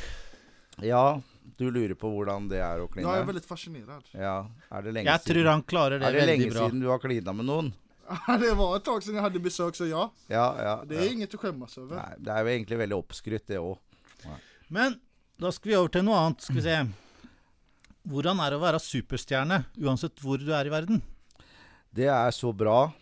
Ja, 0.85 1.21
du 1.59 1.67
lurer 1.71 1.95
på 1.99 2.11
hvordan 2.11 2.49
det 2.51 2.59
er 2.65 2.83
å 2.83 2.89
kline? 2.91 3.07
Jeg 3.07 3.23
er 3.23 3.29
veldig 3.31 3.43
fascinerad. 3.47 4.07
Ja, 4.13 4.37
er 4.71 4.87
det 4.87 4.95
lenge 4.97 5.11
Jeg 5.13 5.25
tror 5.29 5.51
han 5.53 5.63
klarer 5.63 6.01
det 6.01 6.07
veldig 6.07 6.19
bra. 6.19 6.23
er 6.23 6.27
det 6.27 6.33
lenge 6.33 6.53
bra. 6.53 6.67
siden 6.67 6.83
du 6.83 6.89
har 6.91 7.03
klina 7.03 7.35
med 7.37 7.49
noen? 7.49 7.73
det 8.43 8.53
var 8.59 8.77
et 8.77 8.85
tak 8.87 9.03
siden 9.03 9.19
jeg 9.19 9.25
hadde 9.27 9.43
besøk, 9.43 9.75
så 9.79 9.89
ja, 9.89 10.05
Ja, 10.31 10.47
ja. 10.63 10.75
det 10.87 10.99
er 10.99 11.09
ja. 11.09 11.15
inget 11.17 11.35
å 11.35 11.41
skjemmes 11.43 11.79
over. 11.83 11.97
Nei, 11.99 12.13
det 12.23 12.35
er 12.35 12.45
jo 12.45 12.53
egentlig 12.55 12.79
veldig 12.83 12.99
oppskrytt, 13.01 13.47
det 13.51 13.59
òg. 13.63 14.31
Men 14.75 14.99
da 15.43 15.51
skal 15.55 15.71
vi 15.71 15.77
over 15.79 15.93
til 15.95 16.07
noe 16.07 16.21
annet. 16.23 16.47
Skal 16.47 16.59
vi 16.59 16.65
se. 16.67 16.77
Hvordan 18.07 18.41
er 18.43 18.53
det 18.55 18.59
å 18.61 18.63
være 18.63 18.83
superstjerne, 18.83 19.59
uansett 19.83 20.23
hvor 20.23 20.39
du 20.39 20.53
er 20.55 20.69
i 20.69 20.73
verden? 20.73 21.03
Det 21.97 22.07
er 22.13 22.31
så 22.35 22.53
bra, 22.55 22.93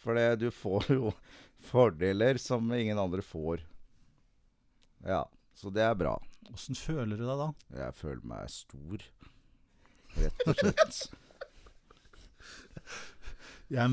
for 0.00 0.20
du 0.40 0.48
får 0.54 0.88
jo 0.94 1.12
fordeler 1.66 2.38
som 2.40 2.68
ingen 2.72 2.98
andre 3.02 3.24
får. 3.24 3.64
Ja, 5.06 5.24
så 5.54 5.70
det 5.74 5.84
er 5.84 5.96
bra. 5.98 6.14
Åssen 6.54 6.78
føler 6.78 7.16
du 7.18 7.24
deg 7.26 7.40
da? 7.42 7.48
Jeg 7.82 7.94
føler 7.98 8.22
meg 8.26 8.50
stor, 8.52 9.04
rett 10.16 10.46
og 10.46 10.62
slett. 10.62 11.02
Jeg 13.76 13.90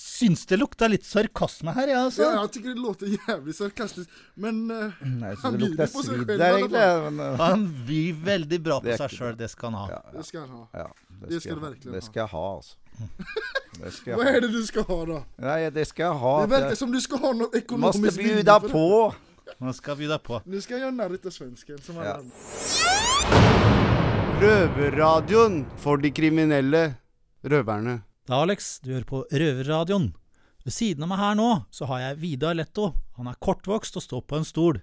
syns 0.00 0.42
det 0.48 0.58
lukta 0.60 0.88
litt 0.90 1.06
sarkasme 1.08 1.72
her, 1.76 1.88
jeg, 1.88 2.00
altså. 2.08 2.26
Ja, 2.26 2.42
Jeg 2.42 2.52
tykker 2.56 2.74
det 2.74 2.82
låter 2.84 3.14
jævlig 3.14 3.54
sarkastisk, 3.56 4.10
Men 4.36 4.58
uh, 4.68 4.98
Nei, 5.04 5.30
så 5.36 5.46
Han 5.46 5.56
det 5.60 5.70
seg 5.76 5.94
svidd 5.94 6.04
selv, 6.04 6.26
der, 6.34 6.58
egentlig. 6.58 6.82
Men, 7.06 7.20
uh, 7.20 7.40
Han 7.40 7.64
byr 7.88 8.20
veldig 8.26 8.60
bra 8.66 8.78
på 8.84 8.92
er 8.92 9.00
seg 9.00 9.16
sjøl, 9.16 9.38
det 9.40 9.48
skal 9.52 9.72
han 9.72 9.78
ha. 9.80 9.86
ja, 9.94 10.02
ja, 10.04 10.18
det 10.18 10.26
skal 10.28 10.44
han 10.44 10.52
ha. 10.58 10.84
ja, 10.84 11.16
Det 11.24 11.40
skal 11.40 11.56
du 11.56 11.64
ha. 11.64 11.72
Det 11.96 12.04
skal 12.04 12.22
jeg 12.22 12.32
ha, 12.34 12.44
altså. 12.58 12.76
Är 13.80 14.12
ha. 14.12 14.40
det 14.40 14.48
du 14.52 14.66
skal 14.66 14.84
ha 14.84 15.04
da? 15.08 15.18
Nei, 15.40 15.70
det 15.72 15.86
skal 15.88 16.10
jeg 16.10 16.20
ha. 16.20 16.34
Det 16.42 16.50
verkar 16.50 16.74
som 16.76 16.92
du 16.92 17.00
skal 17.00 17.18
ha 17.22 17.32
måste 17.32 17.58
ekonomiskt 17.62 18.18
bjuda 18.18 18.58
vinning 18.58 18.60
för 18.60 18.66
det. 18.68 18.72
på. 18.72 19.14
Nå 19.60 19.72
skal 19.76 19.96
vi 20.00 20.06
deg 20.08 20.22
på. 20.24 20.40
Nu 20.44 20.60
ska 20.60 20.74
jag 20.74 20.80
göra 20.80 20.90
narr 20.90 21.18
av 21.26 21.30
svensken 21.30 21.78
som 21.78 21.98
alla 21.98 22.06
Ja. 22.06 22.14
andra. 22.14 23.40
Røverradioen 24.40 25.66
for 25.76 25.96
de 26.00 26.10
kriminelle 26.10 26.94
røverne. 27.44 28.00
Da, 28.26 28.38
Alex, 28.42 28.78
du 28.80 28.92
hører 28.94 29.04
på 29.04 29.24
Røverradioen. 29.32 30.14
Ved 30.64 30.72
siden 30.72 31.02
av 31.04 31.08
meg 31.12 31.18
her 31.20 31.34
nå, 31.36 31.48
så 31.72 31.84
har 31.90 32.00
jeg 32.00 32.16
Vidar 32.22 32.54
Letto. 32.56 32.92
Han 33.16 33.28
er 33.28 33.36
kortvokst 33.40 33.96
og 33.96 34.02
står 34.04 34.22
på 34.28 34.36
en 34.40 34.44
stol. 34.48 34.80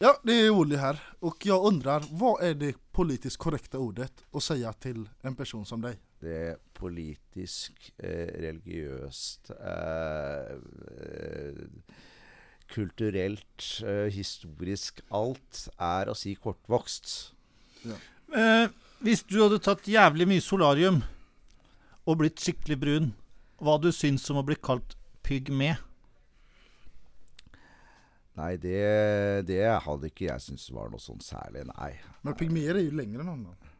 Ja, 0.00 0.12
det 0.24 0.32
är 0.32 0.50
Olli 0.50 0.76
här. 0.76 0.98
Och 1.20 1.46
jag 1.46 1.64
undrar, 1.64 2.04
vad 2.10 2.42
är 2.42 2.54
det 2.54 2.74
politiskt 2.92 3.36
korrekta 3.36 3.78
ordet 3.78 4.12
att 4.32 4.42
säga 4.42 4.72
till 4.72 5.08
en 5.22 5.34
person 5.36 5.66
som 5.66 5.80
dig? 5.80 5.98
Det 6.20 6.34
er 6.50 6.56
politisk, 6.74 7.92
eh, 7.98 8.26
religiøst, 8.42 9.50
eh, 9.50 10.54
eh, 10.98 11.54
kulturelt, 12.68 13.82
eh, 13.82 14.08
historisk 14.12 15.00
Alt 15.14 15.68
er 15.78 16.10
å 16.10 16.16
si 16.16 16.34
kortvokst. 16.36 17.32
Eh, 17.86 18.68
hvis 19.00 19.24
du 19.26 19.38
hadde 19.42 19.60
tatt 19.64 19.88
jævlig 19.88 20.26
mye 20.28 20.44
solarium 20.44 21.02
og 22.04 22.20
blitt 22.20 22.42
skikkelig 22.42 22.78
brun, 22.80 23.12
hva 23.58 23.78
du 23.80 23.90
syns 23.94 24.28
om 24.30 24.40
å 24.40 24.46
bli 24.46 24.56
kalt 24.60 24.96
pygme? 25.26 25.76
Nei, 28.38 28.52
det, 28.62 29.48
det 29.48 29.64
hadde 29.82 30.12
ikke 30.12 30.28
jeg 30.28 30.44
syntes 30.44 30.68
var 30.70 30.92
noe 30.92 31.02
sånn 31.02 31.22
særlig, 31.24 31.64
nei. 31.72 31.92
Men 32.22 32.38
pygmeer 32.38 32.78
er 32.78 32.86
jo 32.86 32.94
lengre 32.94 33.24
enn 33.24 33.32
andre. 33.32 33.74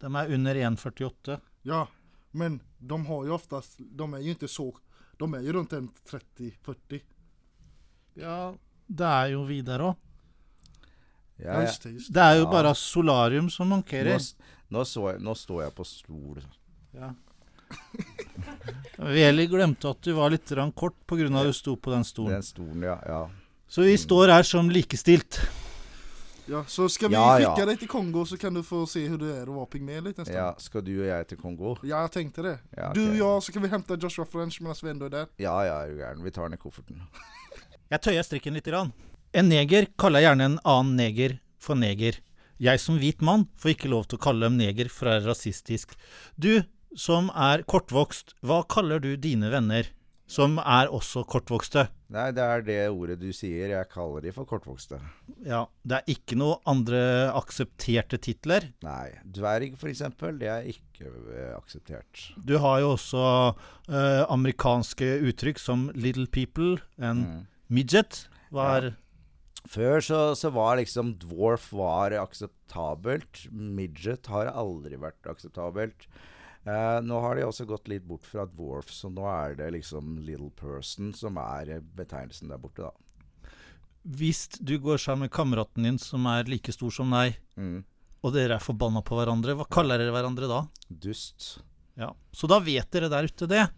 De 0.00 0.08
er 0.08 0.32
under 0.32 0.60
1,48. 0.70 1.40
Ja, 1.68 1.82
men 2.32 2.60
de 2.78 2.98
har 3.08 3.26
jo 3.26 3.34
oftest 3.36 3.80
de 3.80 4.06
er 4.14 4.24
jo 4.24 4.36
ikke 4.36 4.48
så, 4.48 4.70
de 5.18 5.34
är 5.34 5.40
ju 5.40 5.52
runt 5.52 5.72
en 5.72 5.88
30-40. 5.88 7.00
Ja, 8.18 8.54
det 8.88 9.06
er 9.06 9.32
jo 9.34 9.44
Vidar 9.48 9.84
òg. 9.90 9.96
Ja, 11.38 11.60
ja. 11.62 11.70
det, 11.70 12.16
er 12.18 12.36
jo 12.40 12.44
Ja. 12.44 12.50
bare 12.50 12.74
solarium 12.74 13.48
som 13.50 13.68
mankerer. 13.70 14.18
Nå, 14.68 14.82
nå, 14.82 14.84
jeg, 15.12 15.20
nå 15.22 15.34
står 15.38 15.62
jeg 15.62 15.74
på 15.76 15.86
stol. 15.86 16.40
Ja. 16.92 17.12
Veli 18.98 19.46
glemte 19.46 19.92
at 19.92 20.02
du 20.02 20.12
var 20.16 20.30
litt 20.30 20.50
kort 20.74 20.96
pga. 21.06 21.28
at 21.28 21.46
du 21.46 21.52
sto 21.52 21.76
på 21.76 21.92
den 21.94 22.04
stolen. 22.04 22.32
Den 22.32 22.42
stolen, 22.42 22.82
ja. 22.82 22.98
ja. 23.06 23.30
Så 23.68 23.82
vi 23.82 23.96
står 23.96 24.28
her 24.28 24.42
som 24.42 24.70
likestilt. 24.70 25.40
Ja, 26.48 26.64
så 26.64 26.88
skal 26.88 27.10
vi 27.10 27.14
Ja, 27.14 27.54
deg 27.66 27.78
till 27.78 27.88
Kongo 27.88 28.24
så 28.24 28.36
kan 28.40 28.54
du 28.54 28.62
få 28.62 28.86
se 28.88 29.02
hvordan 29.04 29.28
det 29.28 29.34
er 29.36 29.50
å 29.52 29.66
være 29.68 30.00
liten 30.00 30.24
ja. 30.32 30.54
Skal 30.58 30.82
du 30.82 30.94
og 31.02 31.06
jeg 31.06 31.26
til 31.28 31.38
Kongo? 31.38 31.76
Ja, 31.84 32.06
jeg 32.06 32.10
tenkte 32.10 32.42
det. 32.42 32.58
Ja, 32.76 32.92
Du 32.94 33.02
og 33.10 33.16
jag 33.16 33.42
så 33.42 33.52
kan 33.52 33.62
vi 33.62 33.68
hente 33.68 33.98
Joshua 34.00 34.24
French 34.24 34.58
vi 34.60 34.88
ändå 34.88 35.04
er 35.04 35.10
der. 35.10 35.26
Ja, 35.36 35.62
ja, 35.64 35.82
er 35.82 35.88
du 35.90 35.98
gæren. 35.98 36.24
Vi 36.24 36.30
tar 36.30 36.48
den 36.48 36.54
i 36.54 36.56
kofferten. 36.56 37.02
Jeg 37.88 38.02
tøyer 38.04 38.26
strikken 38.26 38.56
litt. 38.58 38.68
Grann. 38.68 38.92
En 39.32 39.48
neger 39.48 39.88
kaller 40.00 40.24
gjerne 40.24 40.48
en 40.52 40.58
annen 40.64 40.96
neger 40.98 41.38
for 41.60 41.78
neger. 41.78 42.18
Jeg 42.58 42.80
som 42.82 42.98
hvit 42.98 43.22
mann 43.22 43.46
får 43.60 43.74
ikke 43.76 43.92
lov 43.92 44.08
til 44.08 44.18
å 44.18 44.24
kalle 44.24 44.48
dem 44.48 44.58
neger, 44.58 44.90
for 44.92 45.08
det 45.08 45.20
er 45.20 45.28
rasistisk. 45.30 45.94
Du 46.36 46.64
som 46.98 47.30
er 47.36 47.62
kortvokst, 47.68 48.34
hva 48.42 48.64
kaller 48.68 49.00
du 49.04 49.14
dine 49.16 49.52
venner? 49.52 49.92
som 50.28 50.58
er 50.60 50.90
også 50.92 51.22
kortvokste. 51.28 51.86
Nei, 52.12 52.28
det 52.36 52.44
er 52.44 52.64
det 52.64 52.78
ordet 52.92 53.16
du 53.20 53.30
sier. 53.32 53.70
Jeg 53.72 53.88
kaller 53.88 54.24
de 54.24 54.32
for 54.36 54.48
kortvokste. 54.48 55.00
Ja, 55.44 55.64
Det 55.82 55.98
er 56.02 56.12
ikke 56.12 56.36
noe 56.36 56.58
andre 56.68 57.00
aksepterte 57.36 58.20
titler. 58.20 58.68
Nei. 58.84 59.08
Dverg, 59.24 59.76
eksempel, 59.88 60.36
det 60.40 60.50
er 60.52 60.68
ikke 60.68 61.08
eh, 61.08 61.54
akseptert. 61.56 62.26
Du 62.44 62.58
har 62.60 62.80
jo 62.84 62.92
også 62.94 63.24
eh, 63.88 64.24
amerikanske 64.28 65.14
uttrykk 65.32 65.58
som 65.58 65.88
'little 65.96 66.28
people' 66.28 66.80
and 66.98 67.24
Mm. 67.28 67.46
'Midget'. 67.70 68.26
var 68.50 68.82
ja. 68.82 68.90
Før 69.68 70.00
så, 70.00 70.34
så 70.34 70.50
var 70.50 70.76
liksom 70.78 71.18
dwarf 71.18 71.72
var 71.72 72.10
akseptabelt. 72.12 73.50
Midget 73.52 74.26
har 74.26 74.46
aldri 74.46 74.96
vært 74.96 75.26
akseptabelt. 75.28 76.06
Eh, 76.64 77.00
nå 77.04 77.20
har 77.20 77.36
de 77.36 77.42
også 77.44 77.66
gått 77.66 77.88
litt 77.88 78.06
bort 78.06 78.24
fra 78.24 78.46
dwarf, 78.46 78.88
så 78.90 79.10
nå 79.12 79.26
er 79.28 79.54
det 79.56 79.72
liksom 79.72 80.18
little 80.24 80.50
person 80.50 81.12
som 81.12 81.36
er 81.36 81.80
betegnelsen 81.82 82.48
der 82.48 82.58
borte, 82.58 82.82
da. 82.88 83.50
Hvis 84.08 84.46
du 84.62 84.78
går 84.80 84.96
sammen 84.98 85.26
med 85.26 85.32
kameraten 85.34 85.84
din 85.84 85.98
som 86.00 86.24
er 86.26 86.44
like 86.48 86.72
stor 86.72 86.90
som 86.90 87.10
deg, 87.10 87.36
Mm. 87.56 87.84
og 88.24 88.32
dere 88.32 88.54
er 88.56 88.58
forbanna 88.64 89.02
på 89.04 89.16
hverandre, 89.18 89.54
hva 89.56 89.68
kaller 89.68 89.98
dere 89.98 90.12
hverandre 90.12 90.48
da? 90.48 90.66
Dust. 90.88 91.58
Ja, 91.96 92.12
Så 92.32 92.48
da 92.48 92.58
vet 92.60 92.90
dere 92.90 93.08
der 93.10 93.24
ute 93.24 93.46
det. 93.48 93.68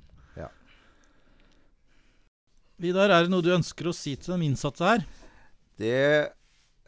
Vidar, 2.80 3.12
er 3.12 3.26
det 3.26 3.28
noe 3.28 3.44
du 3.44 3.50
ønsker 3.52 3.90
å 3.90 3.92
si 3.92 4.14
til 4.16 4.38
de 4.38 4.46
innsatte 4.46 4.87
her? 4.87 5.02
Det 5.76 5.96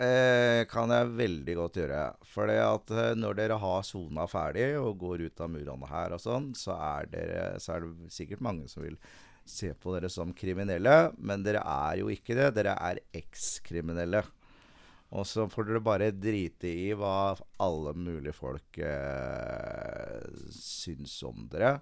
eh, 0.00 0.62
kan 0.70 0.88
jeg 0.88 1.10
veldig 1.18 1.56
godt 1.58 1.80
gjøre. 1.82 2.04
For 2.32 2.48
eh, 2.48 3.10
når 3.18 3.36
dere 3.36 3.58
har 3.60 3.84
sona 3.84 4.24
ferdig 4.30 4.70
og 4.80 4.96
går 5.02 5.26
ut 5.26 5.42
av 5.44 5.50
murene 5.52 5.90
her 5.90 6.14
og 6.16 6.22
sånn, 6.22 6.46
så 6.56 6.78
er, 6.78 7.10
dere, 7.12 7.42
så 7.60 7.74
er 7.74 7.84
det 7.84 8.12
sikkert 8.14 8.44
mange 8.44 8.70
som 8.72 8.86
vil 8.86 8.96
se 9.44 9.74
på 9.76 9.92
dere 9.92 10.08
som 10.12 10.32
kriminelle. 10.32 10.96
Men 11.20 11.44
dere 11.44 11.60
er 11.60 12.00
jo 12.00 12.08
ikke 12.14 12.38
det. 12.38 12.54
Dere 12.56 12.72
er 12.80 13.02
ekskriminelle. 13.20 14.24
Og 15.12 15.28
så 15.28 15.44
får 15.52 15.68
dere 15.68 15.84
bare 15.84 16.08
drite 16.16 16.72
i 16.72 16.94
hva 16.96 17.34
alle 17.60 17.92
mulige 18.00 18.32
folk 18.32 18.80
eh, 18.80 20.24
syns 20.56 21.18
om 21.28 21.44
dere. 21.52 21.74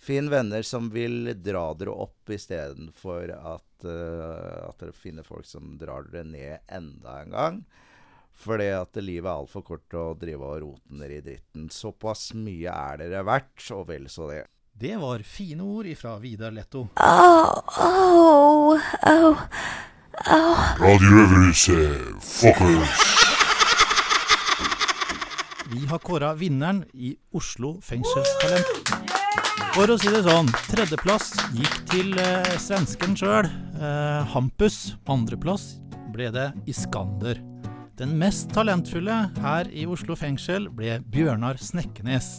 Finn 0.00 0.30
venner 0.32 0.62
som 0.64 0.88
vil 0.90 1.28
dra 1.44 1.66
dere 1.76 1.92
opp 1.92 2.30
istedenfor 2.32 3.34
at, 3.36 3.84
uh, 3.84 4.70
at 4.70 4.80
dere 4.80 4.96
finner 4.96 5.26
folk 5.26 5.44
som 5.44 5.74
drar 5.80 6.08
dere 6.08 6.24
ned 6.24 6.72
enda 6.72 7.18
en 7.20 7.34
gang. 7.36 7.58
Fordi 8.40 8.70
at 8.72 8.96
livet 9.02 9.28
er 9.28 9.42
altfor 9.42 9.66
kort 9.66 9.84
til 9.92 10.00
å 10.00 10.14
drive 10.16 10.46
og 10.46 10.62
rote 10.62 10.96
ned 10.96 11.12
i 11.18 11.20
dritten. 11.26 11.68
Såpass 11.68 12.30
mye 12.32 12.72
er 12.72 13.02
dere 13.02 13.26
verdt, 13.28 13.60
og 13.76 13.90
vel 13.92 14.08
så 14.08 14.30
det. 14.32 14.46
Det 14.80 14.96
var 14.96 15.20
fine 15.28 15.60
ord 15.60 15.90
ifra 15.90 16.14
Vidar 16.22 16.54
Letto. 16.56 16.86
Oh, 16.96 17.60
oh, 17.84 18.80
oh, 19.04 19.44
oh. 20.24 20.56
Fuckers. 22.24 22.96
Vi 25.70 25.86
har 25.86 25.98
kåra 25.98 26.32
vinneren 26.34 26.86
i 26.94 27.12
Oslo 27.36 27.76
fengselstalent. 27.84 29.19
For 29.74 29.90
å 29.92 29.96
si 30.00 30.10
det 30.12 30.22
sånn, 30.26 30.48
tredjeplass 30.70 31.30
gikk 31.56 31.76
til 31.90 32.16
eh, 32.20 32.56
svensken 32.60 33.14
sjøl, 33.18 33.46
eh, 33.78 34.32
Hampus. 34.32 34.96
Andreplass 35.10 35.78
ble 36.14 36.30
det 36.34 36.48
Iskander. 36.70 37.38
Den 38.00 38.16
mest 38.18 38.48
talentfulle 38.56 39.16
her 39.44 39.68
i 39.76 39.84
Oslo 39.84 40.16
fengsel 40.16 40.70
ble 40.72 40.98
Bjørnar 41.12 41.60
Snekkenes. 41.60 42.30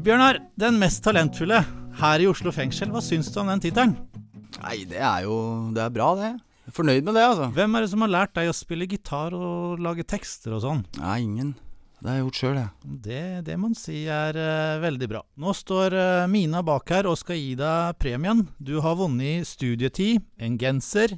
Bjørnar, 0.00 0.40
den 0.56 0.78
mest 0.80 1.02
talentfulle 1.04 1.62
her 2.00 2.22
i 2.24 2.28
Oslo 2.30 2.52
fengsel, 2.54 2.88
hva 2.94 3.02
syns 3.04 3.28
du 3.34 3.40
om 3.42 3.50
den 3.52 3.60
tittelen? 3.66 3.96
Nei, 4.62 4.82
det 4.88 5.02
er 5.04 5.26
jo 5.26 5.36
Det 5.76 5.84
er 5.84 5.92
bra, 5.94 6.12
det. 6.18 6.30
Fornøyd 6.74 7.06
med 7.06 7.16
det, 7.16 7.24
altså. 7.24 7.48
Hvem 7.56 7.76
er 7.76 7.84
det 7.84 7.90
som 7.92 8.04
har 8.04 8.12
lært 8.12 8.34
deg 8.36 8.50
å 8.50 8.56
spille 8.56 8.88
gitar 8.90 9.34
og 9.36 9.80
lage 9.82 10.04
tekster 10.08 10.56
og 10.56 10.62
sånn? 10.64 10.84
Nei, 11.00 11.18
ingen. 11.24 11.54
Det 11.98 12.06
har 12.06 12.18
jeg 12.18 12.24
gjort 12.26 12.38
sjøl, 12.38 12.58
jeg. 12.60 12.98
Det, 13.08 13.22
det 13.48 13.54
må 13.58 13.70
en 13.72 13.78
si 13.78 14.00
er 14.12 14.36
uh, 14.38 14.80
veldig 14.82 15.08
bra. 15.10 15.22
Nå 15.42 15.54
står 15.56 15.96
uh, 15.98 16.26
Mina 16.30 16.60
bak 16.66 16.92
her 16.94 17.08
og 17.10 17.18
skal 17.18 17.40
gi 17.40 17.56
deg 17.58 17.96
premien. 17.98 18.44
Du 18.62 18.76
har 18.84 18.98
vunnet 19.00 19.48
studietid, 19.48 20.22
en 20.38 20.58
genser 20.60 21.16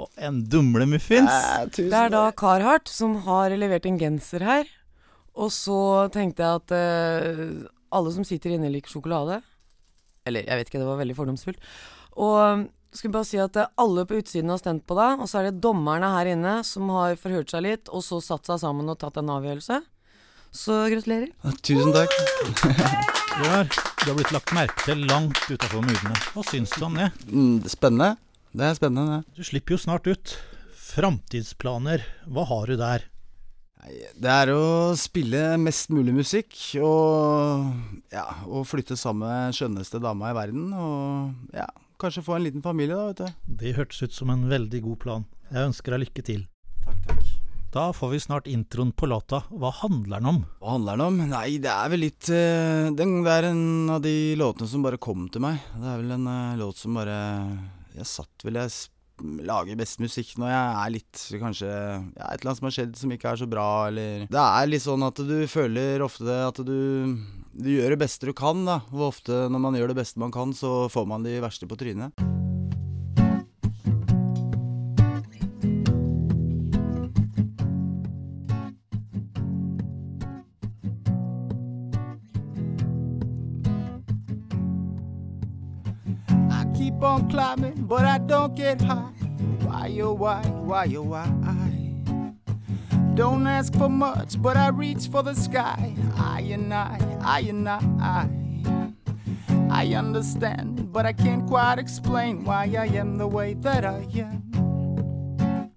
og 0.00 0.08
en 0.16 0.40
dumlemuffins. 0.48 1.34
Det 1.76 1.92
er 1.92 2.14
da 2.14 2.24
Carhartt 2.32 2.88
som 2.88 3.18
har 3.26 3.52
levert 3.58 3.84
en 3.90 4.00
genser 4.00 4.46
her. 4.46 4.70
Og 5.36 5.52
så 5.52 6.08
tenkte 6.12 6.44
jeg 6.44 6.62
at 6.62 6.76
uh, 6.76 7.68
alle 7.92 8.14
som 8.14 8.24
sitter 8.24 8.56
inne, 8.56 8.72
liker 8.72 8.92
sjokolade. 8.94 9.42
Eller, 10.24 10.46
jeg 10.46 10.60
vet 10.62 10.70
ikke, 10.70 10.80
det 10.80 10.88
var 10.88 11.02
veldig 11.02 11.18
fordomsfullt. 11.18 11.60
Og 12.22 12.64
skulle 12.98 13.14
bare 13.16 13.28
si 13.28 13.40
at 13.40 13.56
eh, 13.56 13.70
alle 13.80 14.04
på 14.08 14.18
utsiden 14.20 14.52
har 14.52 14.60
stemt 14.60 14.84
på 14.88 14.96
deg, 14.98 15.22
og 15.22 15.30
så 15.30 15.40
er 15.40 15.48
det 15.48 15.62
dommerne 15.64 16.12
her 16.14 16.32
inne 16.34 16.58
som 16.66 16.90
har 16.92 17.16
forhørt 17.20 17.52
seg 17.52 17.64
litt, 17.66 17.90
og 17.92 18.04
så 18.04 18.20
satt 18.24 18.48
seg 18.50 18.60
sammen 18.64 18.90
og 18.92 19.00
tatt 19.00 19.20
en 19.20 19.32
avgjørelse. 19.32 19.80
Så 20.52 20.82
gratulerer. 20.92 21.30
Tusen 21.64 21.94
takk. 21.96 22.12
Bjørnar, 23.32 23.70
du 23.72 24.04
har 24.10 24.16
blitt 24.18 24.34
lagt 24.34 24.52
merke 24.52 24.84
til 24.84 25.06
langt 25.08 25.38
utafor 25.48 25.80
murene. 25.80 26.18
Hva 26.34 26.44
syns 26.44 26.74
du 26.76 26.84
om 26.84 26.98
det? 27.00 27.08
Mm, 27.30 27.62
spennende. 27.72 28.18
Det 28.52 28.66
er 28.68 28.76
spennende, 28.76 29.22
det. 29.22 29.38
Du 29.38 29.48
slipper 29.48 29.78
jo 29.78 29.80
snart 29.80 30.10
ut. 30.10 30.34
Framtidsplaner, 30.92 32.04
hva 32.28 32.44
har 32.50 32.68
du 32.68 32.76
der? 32.76 33.06
Det 34.14 34.30
er 34.30 34.52
å 34.52 34.92
spille 34.94 35.56
mest 35.58 35.88
mulig 35.90 36.12
musikk 36.14 36.54
og 36.78 37.72
ja, 38.12 38.26
og 38.46 38.68
flytte 38.68 38.94
sammen 39.00 39.24
med 39.24 39.56
skjønneste 39.56 39.98
dama 40.04 40.30
i 40.30 40.36
verden. 40.36 40.68
Og 40.76 41.56
ja, 41.56 41.66
kanskje 42.02 42.24
få 42.26 42.36
en 42.36 42.46
liten 42.48 42.64
familie, 42.64 42.98
da, 42.98 43.12
vet 43.12 43.22
du. 43.22 43.54
Det 43.62 43.76
hørtes 43.78 44.02
ut 44.02 44.16
som 44.16 44.32
en 44.34 44.48
veldig 44.50 44.82
god 44.84 44.98
plan. 45.06 45.30
Jeg 45.52 45.70
ønsker 45.70 45.94
deg 45.94 46.04
lykke 46.06 46.26
til. 46.26 46.44
Takk, 46.82 47.00
takk. 47.08 47.32
Da 47.72 47.86
får 47.96 48.10
vi 48.12 48.18
snart 48.20 48.48
introen 48.52 48.90
på 48.92 49.06
låta. 49.08 49.38
Hva 49.48 49.70
handler 49.72 50.20
den 50.20 50.28
om? 50.28 50.40
Hva 50.60 50.74
handler 50.74 50.98
den 50.98 51.04
om? 51.06 51.20
Nei, 51.30 51.56
det 51.62 51.70
er 51.72 51.92
vel 51.94 52.02
litt 52.04 52.28
uh, 52.28 52.90
den, 52.92 53.22
Det 53.24 53.32
er 53.32 53.48
en 53.48 53.94
av 53.94 54.02
de 54.04 54.16
låtene 54.36 54.68
som 54.68 54.84
bare 54.84 55.00
kom 55.00 55.24
til 55.32 55.40
meg. 55.46 55.62
Det 55.78 55.88
er 55.88 56.02
vel 56.02 56.12
en 56.18 56.26
uh, 56.28 56.58
låt 56.60 56.82
som 56.82 56.98
bare 57.00 57.16
Jeg 57.96 58.10
satt 58.10 58.44
vel 58.44 58.60
jeg 58.60 58.74
lager 59.46 59.78
best 59.78 60.00
musikk 60.02 60.34
når 60.40 60.50
jeg 60.52 60.72
er 60.82 60.92
litt 60.96 61.22
Kanskje 61.42 61.68
ja, 61.70 62.26
et 62.28 62.40
eller 62.40 62.50
annet 62.50 62.58
som 62.60 62.68
har 62.68 62.74
skjedd 62.76 62.96
som 62.98 63.14
ikke 63.14 63.30
er 63.32 63.40
så 63.42 63.48
bra, 63.50 63.68
eller 63.90 64.26
Det 64.32 64.42
er 64.42 64.70
litt 64.70 64.84
sånn 64.84 65.06
at 65.06 65.22
du 65.22 65.36
føler 65.50 66.02
ofte 66.04 66.38
at 66.48 66.60
du 66.66 66.76
Du 67.52 67.68
gjør 67.70 67.94
det 67.94 68.00
beste 68.02 68.26
du 68.28 68.32
kan, 68.32 68.64
da. 68.66 68.80
Og 68.92 69.08
ofte 69.12 69.44
når 69.52 69.60
man 69.66 69.76
gjør 69.76 69.92
det 69.92 70.00
beste 70.02 70.22
man 70.22 70.32
kan, 70.32 70.54
så 70.56 70.88
får 70.92 71.08
man 71.08 71.26
de 71.26 71.36
verste 71.44 71.68
på 71.68 71.76
trynet. 71.76 72.16
I 86.50 86.64
keep 86.76 87.02
on 87.02 87.28
climbing, 87.30 87.71
but 87.92 88.06
I 88.06 88.16
don't 88.16 88.54
get 88.54 88.80
high. 88.80 89.12
Why, 89.64 89.98
oh, 90.00 90.14
why, 90.14 90.40
why, 90.46 90.94
oh, 90.96 91.02
why? 91.02 91.26
Don't 93.12 93.46
ask 93.46 93.74
for 93.74 93.90
much, 93.90 94.40
but 94.40 94.56
I 94.56 94.68
reach 94.68 95.08
for 95.08 95.22
the 95.22 95.34
sky. 95.34 95.94
I 96.16 96.40
and 96.40 96.72
I, 96.72 96.98
I 97.20 97.40
and 97.40 97.68
I. 97.68 98.30
I 99.68 99.92
understand, 99.94 100.90
but 100.90 101.04
I 101.04 101.12
can't 101.12 101.46
quite 101.46 101.78
explain 101.78 102.44
why 102.44 102.62
I 102.78 102.86
am 102.96 103.18
the 103.18 103.28
way 103.28 103.52
that 103.60 103.84
I 103.84 104.06
am. 104.14 105.70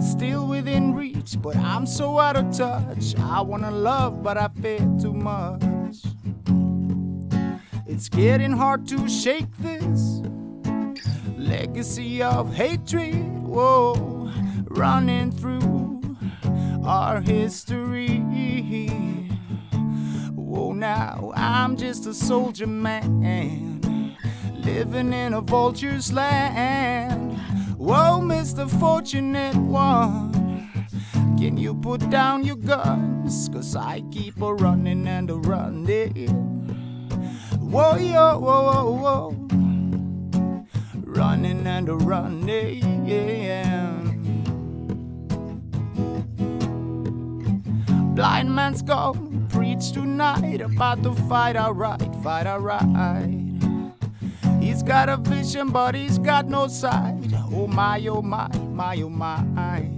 Still 0.00 0.46
within 0.46 0.94
reach, 0.94 1.42
but 1.42 1.56
I'm 1.56 1.86
so 1.86 2.20
out 2.20 2.36
of 2.36 2.56
touch. 2.56 3.16
I 3.18 3.40
wanna 3.40 3.72
love, 3.72 4.22
but 4.22 4.38
I 4.38 4.46
fear 4.62 4.78
too 5.02 5.12
much. 5.12 6.04
It's 7.84 8.08
getting 8.08 8.52
hard 8.52 8.86
to 8.90 9.08
shake 9.08 9.50
this 9.58 10.22
legacy 11.48 12.22
of 12.22 12.54
hatred. 12.54 13.14
Whoa, 13.42 14.30
running 14.66 15.32
through 15.32 16.16
our 16.84 17.20
history. 17.20 18.18
Whoa, 20.34 20.72
now 20.72 21.32
I'm 21.34 21.76
just 21.76 22.06
a 22.06 22.12
soldier 22.12 22.66
man 22.66 24.16
living 24.52 25.12
in 25.14 25.32
a 25.32 25.40
vulture's 25.40 26.12
land. 26.12 27.38
Whoa, 27.78 28.20
Mr. 28.20 28.68
Fortunate 28.78 29.56
One, 29.56 30.86
can 31.38 31.56
you 31.56 31.74
put 31.74 32.10
down 32.10 32.44
your 32.44 32.56
guns? 32.56 33.48
Cause 33.48 33.74
I 33.74 34.02
keep 34.10 34.42
a 34.42 34.52
running 34.52 35.06
and 35.06 35.30
a 35.30 35.36
running. 35.36 36.28
Whoa, 37.58 37.96
yo, 37.96 38.38
whoa, 38.38 38.72
whoa, 38.72 38.90
whoa. 38.92 39.37
Running 41.18 41.66
and 41.66 41.88
a 41.88 41.96
running. 41.96 43.08
blind 48.14 48.54
man's 48.54 48.82
gone. 48.82 49.48
Preach 49.48 49.90
tonight 49.90 50.60
about 50.60 51.02
the 51.02 51.12
fight 51.28 51.56
alright, 51.56 52.14
fight 52.22 52.46
alright. 52.46 53.28
He's 54.60 54.84
got 54.84 55.08
a 55.08 55.16
vision, 55.16 55.70
but 55.70 55.96
he's 55.96 56.18
got 56.18 56.46
no 56.46 56.68
sight. 56.68 57.32
Oh 57.52 57.66
my, 57.66 57.98
oh 58.06 58.22
my, 58.22 58.48
my, 58.56 58.96
oh 59.02 59.08
my. 59.08 59.90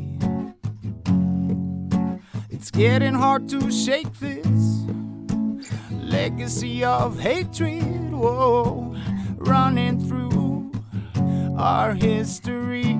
It's 2.48 2.70
getting 2.70 3.14
hard 3.14 3.46
to 3.50 3.70
shake 3.70 4.12
this 4.20 4.86
legacy 6.00 6.82
of 6.82 7.20
hatred, 7.20 8.10
whoa, 8.10 8.96
running 9.36 10.00
through 10.08 10.39
our 11.60 11.92
history. 11.94 12.98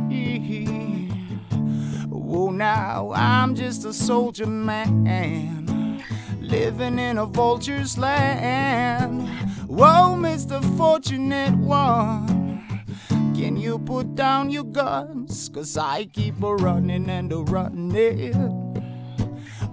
Oh, 2.12 2.50
now 2.50 3.11
I'm 3.14 3.55
just 3.55 3.85
a 3.87 3.93
soldier 3.93 4.47
man, 4.47 6.05
living 6.40 6.99
in 6.99 7.19
a 7.19 7.26
vulture's 7.26 7.97
land. 7.97 9.29
Whoa, 9.67 10.14
Mr. 10.17 10.62
Fortunate 10.76 11.57
One, 11.57 12.85
can 13.09 13.57
you 13.57 13.79
put 13.79 14.14
down 14.14 14.50
your 14.50 14.64
guns? 14.64 15.49
Cause 15.49 15.79
I 15.79 16.05
keep 16.05 16.43
a 16.43 16.55
running 16.55 17.09
and 17.09 17.33
a 17.33 17.38
running. 17.38 18.35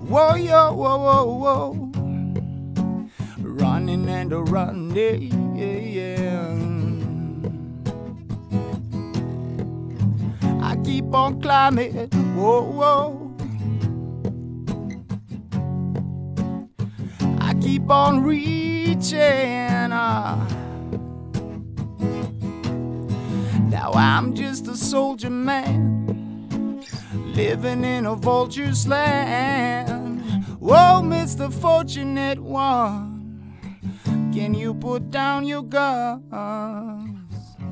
Whoa, 0.08 0.36
yo, 0.36 0.72
whoa, 0.74 0.98
whoa, 0.98 1.26
whoa. 1.36 1.92
Running 3.40 4.08
and 4.08 4.32
a 4.32 4.42
running, 4.44 5.47
keep 10.88 11.14
on 11.14 11.42
climbing, 11.42 11.94
whoa, 12.34 12.62
whoa. 12.62 13.36
I 17.42 17.54
keep 17.56 17.90
on 17.92 18.24
reaching. 18.24 19.92
Uh. 19.92 20.48
Now 23.70 23.92
I'm 23.96 24.34
just 24.34 24.68
a 24.68 24.78
soldier 24.78 25.30
man, 25.30 26.82
living 27.36 27.84
in 27.84 28.06
a 28.06 28.16
vulture's 28.16 28.88
land. 28.88 30.22
Whoa, 30.60 31.02
Mr. 31.04 31.52
Fortunate 31.52 32.40
One, 32.40 33.58
can 34.34 34.54
you 34.54 34.74
put 34.74 35.12
down 35.12 35.46
your 35.46 35.64
guns? 35.64 36.24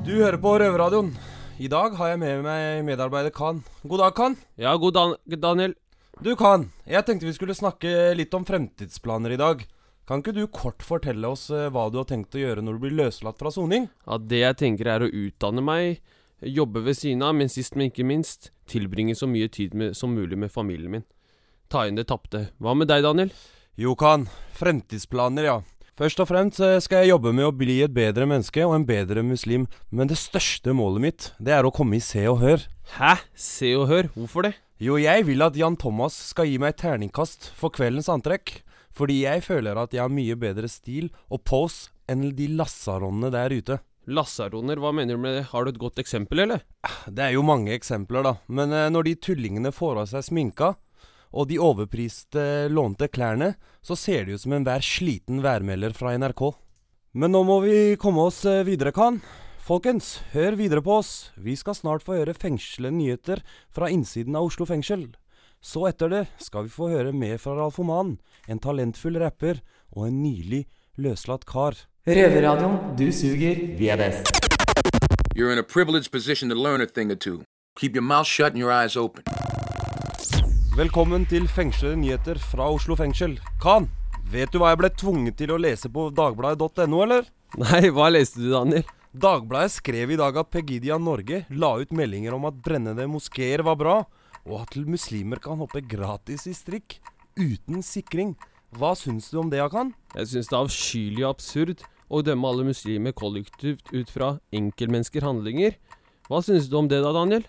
Du 0.04 0.22
hører 0.22 0.36
på 0.36 0.58
Røverradioen. 0.58 1.16
I 1.56 1.68
dag 1.72 1.94
har 1.96 2.10
jeg 2.10 2.20
med 2.20 2.42
meg 2.44 2.82
medarbeider 2.84 3.32
Khan. 3.32 3.62
God 3.88 4.02
dag, 4.02 4.12
Khan. 4.16 4.34
Ja, 4.60 4.74
god 4.76 4.92
dag, 4.92 5.14
Daniel. 5.40 5.72
Du, 6.20 6.34
Khan. 6.36 6.66
Jeg 6.84 7.06
tenkte 7.08 7.24
vi 7.24 7.32
skulle 7.32 7.56
snakke 7.56 8.12
litt 8.12 8.34
om 8.36 8.44
fremtidsplaner 8.44 9.32
i 9.32 9.38
dag. 9.40 9.62
Kan 10.06 10.20
ikke 10.20 10.34
du 10.36 10.42
kort 10.52 10.84
fortelle 10.84 11.30
oss 11.32 11.46
eh, 11.48 11.70
hva 11.72 11.86
du 11.88 11.96
har 11.96 12.04
tenkt 12.10 12.36
å 12.36 12.42
gjøre 12.42 12.60
når 12.60 12.76
du 12.76 12.82
blir 12.84 12.98
løslatt 12.98 13.40
fra 13.40 13.48
soning? 13.54 13.88
Ja, 14.04 14.18
Det 14.20 14.42
jeg 14.42 14.58
tenker 14.60 14.90
er 14.92 15.06
å 15.06 15.08
utdanne 15.08 15.64
meg, 15.64 16.02
jobbe 16.44 16.84
ved 16.84 17.00
siden 17.00 17.24
av, 17.24 17.32
men 17.40 17.48
sist, 17.48 17.72
men 17.72 17.88
ikke 17.88 18.04
minst, 18.04 18.50
tilbringe 18.68 19.16
så 19.16 19.24
mye 19.26 19.48
tid 19.48 19.72
med, 19.72 19.96
som 19.96 20.12
mulig 20.12 20.36
med 20.36 20.52
familien 20.52 20.92
min. 20.92 21.06
Ta 21.72 21.86
inn 21.88 21.96
det 21.96 22.04
tapte. 22.12 22.50
Hva 22.60 22.76
med 22.76 22.92
deg, 22.92 23.00
Daniel? 23.08 23.32
Jo, 23.80 23.96
Khan. 23.96 24.28
Fremtidsplaner, 24.60 25.48
ja. 25.48 25.56
Først 25.96 26.18
og 26.20 26.26
fremst 26.28 26.58
eh, 26.60 26.76
skal 26.84 27.06
jeg 27.06 27.14
jobbe 27.14 27.30
med 27.32 27.46
å 27.48 27.54
bli 27.56 27.78
et 27.80 27.92
bedre 27.96 28.26
menneske 28.28 28.60
og 28.66 28.74
en 28.76 28.84
bedre 28.84 29.22
muslim, 29.24 29.62
men 29.88 30.10
det 30.10 30.18
største 30.20 30.74
målet 30.76 31.00
mitt, 31.00 31.28
det 31.40 31.54
er 31.56 31.64
å 31.64 31.72
komme 31.72 31.96
i 31.96 32.04
Se 32.04 32.26
og 32.28 32.42
Hør. 32.42 32.66
Hæ? 32.98 33.14
Se 33.32 33.70
og 33.78 33.86
Hør? 33.88 34.10
Hvorfor 34.12 34.44
det? 34.44 34.52
Jo, 34.76 34.98
jeg 35.00 35.24
vil 35.24 35.40
at 35.40 35.56
Jan 35.56 35.78
Thomas 35.80 36.18
skal 36.34 36.50
gi 36.50 36.58
meg 36.60 36.74
et 36.74 36.82
terningkast 36.82 37.48
for 37.56 37.72
kveldens 37.72 38.10
antrekk, 38.12 38.58
fordi 38.92 39.22
jeg 39.22 39.46
føler 39.48 39.80
at 39.80 39.96
jeg 39.96 40.04
har 40.04 40.12
mye 40.12 40.36
bedre 40.36 40.68
stil 40.68 41.08
og 41.32 41.46
pose 41.48 41.88
enn 42.12 42.28
de 42.36 42.50
lasaronene 42.60 43.32
der 43.32 43.56
ute. 43.56 43.80
Lasaroner, 44.06 44.76
hva 44.76 44.92
mener 44.94 45.16
du 45.16 45.24
med 45.24 45.38
det? 45.38 45.46
Har 45.48 45.64
du 45.64 45.72
et 45.72 45.80
godt 45.80 46.04
eksempel, 46.04 46.44
eller? 46.44 46.60
Det 47.08 47.24
er 47.24 47.38
jo 47.38 47.42
mange 47.42 47.72
eksempler, 47.72 48.20
da, 48.22 48.36
men 48.52 48.68
eh, 48.68 48.90
når 48.92 49.08
de 49.08 49.16
tullingene 49.30 49.72
får 49.72 50.04
av 50.04 50.12
seg 50.12 50.28
sminka, 50.28 50.74
og 51.36 51.50
de 51.50 51.58
overpriste 51.60 52.66
lånte 52.72 53.10
klærne, 53.12 53.54
så 53.84 53.96
ser 53.98 54.24
det 54.24 54.36
ut 54.36 54.44
som 54.46 54.54
enhver 54.56 54.84
sliten 54.84 55.42
værmelder 55.44 55.92
fra 55.96 56.14
NRK. 56.16 56.48
Men 57.16 57.32
nå 57.32 57.42
må 57.48 57.60
vi 57.64 57.76
komme 58.00 58.24
oss 58.28 58.42
eh, 58.48 58.64
videre, 58.66 58.92
Khan. 58.96 59.20
Folkens, 59.66 60.20
hør 60.32 60.56
videre 60.56 60.82
på 60.84 60.98
oss. 61.00 61.30
Vi 61.36 61.56
skal 61.58 61.76
snart 61.76 62.04
få 62.06 62.18
høre 62.20 62.36
fengslende 62.36 63.00
nyheter 63.00 63.42
fra 63.74 63.90
innsiden 63.92 64.36
av 64.38 64.48
Oslo 64.48 64.66
fengsel. 64.68 65.08
Så 65.64 65.86
etter 65.88 66.12
det 66.12 66.22
skal 66.44 66.66
vi 66.66 66.74
få 66.74 66.90
høre 66.92 67.12
mer 67.16 67.40
fra 67.42 67.56
Ralf 67.56 67.80
Oman, 67.82 68.16
en 68.46 68.60
talentfull 68.62 69.18
rapper 69.20 69.62
og 69.96 70.06
en 70.08 70.20
nylig 70.22 70.66
løslatt 71.00 71.48
kar. 71.48 71.74
Røverradioen, 72.06 72.94
du 73.00 73.08
suger, 73.10 73.64
vi 73.76 73.90
er 73.90 73.98
best. 73.98 74.30
You're 75.34 75.52
in 75.52 75.58
a 75.58 75.66
privileged 75.66 76.12
position 76.12 76.48
to 76.48 76.54
learn 76.54 76.80
a 76.80 76.86
thing 76.86 77.10
or 77.10 77.16
two. 77.16 77.42
Keep 77.76 77.96
your 77.96 78.04
mouth 78.04 78.26
shut 78.26 78.52
and 78.52 78.58
your 78.58 78.70
eyes 78.70 78.96
open. 78.96 79.24
Velkommen 80.76 81.22
til 81.24 81.46
fengslede 81.48 81.96
nyheter 81.96 82.36
fra 82.36 82.66
Oslo 82.68 82.92
fengsel. 83.00 83.38
Khan, 83.62 83.86
vet 84.28 84.50
du 84.52 84.58
hva 84.60 84.74
jeg 84.74 84.80
ble 84.82 84.90
tvunget 84.92 85.38
til 85.38 85.54
å 85.54 85.56
lese 85.56 85.88
på 85.88 86.10
dagbladet.no, 86.12 86.98
eller? 87.00 87.30
Nei, 87.62 87.88
hva 87.96 88.10
leste 88.12 88.42
du, 88.42 88.50
Daniel? 88.52 88.84
Dagbladet 89.16 89.72
skrev 89.78 90.12
i 90.12 90.18
dag 90.20 90.36
at 90.36 90.50
Pegidia 90.52 90.98
Norge 91.00 91.46
la 91.48 91.70
ut 91.80 91.96
meldinger 91.96 92.36
om 92.36 92.44
at 92.50 92.60
brennende 92.60 93.08
moskeer 93.08 93.64
var 93.64 93.80
bra, 93.80 93.96
og 94.44 94.66
at 94.66 94.76
muslimer 94.84 95.40
kan 95.40 95.56
hoppe 95.64 95.80
gratis 95.80 96.44
i 96.44 96.52
strikk 96.52 96.98
uten 97.40 97.80
sikring. 97.80 98.36
Hva 98.76 98.92
syns 99.00 99.32
du 99.32 99.40
om 99.40 99.48
det, 99.48 99.64
Akan? 99.64 99.96
Jeg 100.12 100.34
syns 100.34 100.52
det 100.52 100.58
er 100.58 100.68
avskyelig 100.68 101.24
og 101.24 101.30
absurd 101.38 101.86
å 102.12 102.20
dømme 102.20 102.52
alle 102.52 102.68
muslimer 102.68 103.16
kollektivt 103.16 103.94
ut 103.96 104.12
fra 104.12 104.34
enkeltmennesker 104.52 105.24
handlinger. 105.24 105.80
Hva 106.28 106.44
syns 106.44 106.68
du 106.68 106.76
om 106.76 106.92
det 106.92 107.00
da, 107.00 107.16
Daniel? 107.16 107.48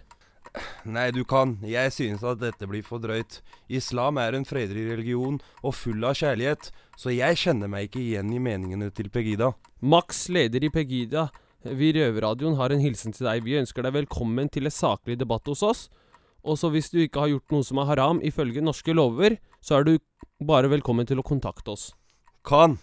Nei, 0.87 1.09
du 1.15 1.23
kan. 1.27 1.55
Jeg 1.65 1.91
synes 1.95 2.23
at 2.27 2.39
dette 2.41 2.67
blir 2.69 2.85
for 2.85 3.03
drøyt. 3.03 3.41
Islam 3.69 4.19
er 4.21 4.37
en 4.37 4.47
fredelig 4.47 4.85
religion 4.91 5.39
og 5.61 5.75
full 5.75 6.05
av 6.07 6.17
kjærlighet, 6.19 6.71
så 6.97 7.13
jeg 7.13 7.39
kjenner 7.43 7.71
meg 7.71 7.89
ikke 7.89 8.01
igjen 8.03 8.33
i 8.33 8.41
meningene 8.41 8.89
til 8.95 9.11
Pegida. 9.13 9.51
Max, 9.81 10.27
leder 10.33 10.63
i 10.63 10.71
Pegida. 10.73 11.27
Vi 11.67 11.91
i 11.91 11.95
Røverradioen 11.97 12.57
har 12.59 12.71
en 12.71 12.83
hilsen 12.83 13.15
til 13.15 13.27
deg. 13.27 13.45
Vi 13.45 13.57
ønsker 13.59 13.85
deg 13.85 13.95
velkommen 13.97 14.49
til 14.53 14.69
en 14.69 14.73
saklig 14.73 15.17
debatt 15.19 15.47
hos 15.51 15.63
oss. 15.65 15.87
Og 16.47 16.59
så 16.59 16.69
hvis 16.71 16.91
du 16.93 17.01
ikke 17.03 17.25
har 17.25 17.31
gjort 17.33 17.53
noe 17.55 17.65
som 17.65 17.81
er 17.81 17.89
haram 17.89 18.21
ifølge 18.23 18.63
norske 18.63 18.93
lover, 18.95 19.35
så 19.59 19.79
er 19.79 19.87
du 19.87 19.97
bare 20.43 20.69
velkommen 20.71 21.07
til 21.09 21.19
å 21.19 21.25
kontakte 21.25 21.73
oss. 21.73 21.89
Kan, 22.47 22.77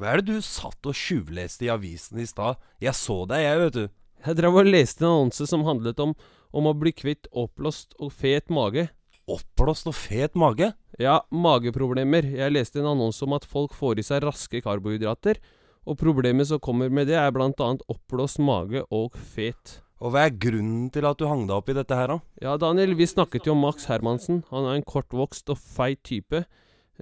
hva 0.00 0.14
er 0.14 0.22
det 0.22 0.32
du 0.32 0.44
satt 0.44 0.88
og 0.88 0.96
tjuvleste 0.96 1.66
i 1.66 1.72
avisen 1.72 2.22
i 2.22 2.28
stad? 2.28 2.60
Jeg 2.80 2.96
så 2.96 3.22
deg, 3.28 3.44
jeg, 3.44 3.58
vet 3.60 3.76
du. 3.76 3.84
Jeg 4.22 4.38
drev 4.38 4.56
og 4.62 4.70
leste 4.70 5.04
en 5.04 5.10
annonse 5.10 5.46
som 5.50 5.66
handlet 5.66 6.00
om, 6.02 6.14
om 6.52 6.68
å 6.68 6.76
bli 6.76 6.92
kvitt 6.94 7.28
oppblåst 7.32 7.96
og 7.98 8.12
fet 8.14 8.52
mage. 8.52 8.86
Oppblåst 9.30 9.88
og 9.88 9.96
fet 9.96 10.36
mage? 10.38 10.72
Ja, 11.00 11.22
mageproblemer. 11.32 12.26
Jeg 12.36 12.52
leste 12.52 12.82
en 12.82 12.90
annonse 12.92 13.24
om 13.24 13.34
at 13.36 13.48
folk 13.48 13.74
får 13.76 14.02
i 14.02 14.06
seg 14.06 14.24
raske 14.26 14.60
karbohydrater, 14.64 15.40
og 15.88 15.98
problemet 15.98 16.46
som 16.46 16.60
kommer 16.62 16.92
med 16.92 17.08
det, 17.10 17.16
er 17.18 17.32
blant 17.34 17.58
annet 17.64 17.82
oppblåst 17.90 18.42
mage 18.42 18.84
og 18.92 19.16
fet. 19.34 19.80
Og 20.02 20.12
hva 20.12 20.26
er 20.26 20.36
grunnen 20.36 20.90
til 20.94 21.06
at 21.06 21.18
du 21.18 21.28
hang 21.30 21.46
deg 21.46 21.56
opp 21.56 21.70
i 21.70 21.76
dette 21.78 21.96
her, 21.96 22.10
da? 22.10 22.18
Ja, 22.42 22.56
Daniel, 22.58 22.94
vi 22.98 23.06
snakket 23.06 23.46
jo 23.46 23.54
om 23.54 23.62
Max 23.62 23.86
Hermansen. 23.90 24.42
Han 24.50 24.66
er 24.68 24.78
en 24.78 24.86
kortvokst 24.86 25.50
og 25.54 25.58
feit 25.62 26.02
type, 26.06 26.44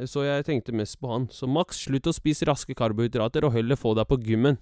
så 0.09 0.25
jeg 0.25 0.47
tenkte 0.47 0.77
mest 0.77 1.01
på 1.01 1.11
han. 1.11 1.29
Så 1.33 1.49
Max, 1.49 1.83
slutt 1.89 2.09
å 2.09 2.17
spise 2.17 2.49
raske 2.49 2.77
karbohydrater, 2.77 3.49
og 3.49 3.57
heller 3.57 3.81
få 3.81 3.97
deg 3.97 4.09
på 4.09 4.21
gymmen. 4.29 4.61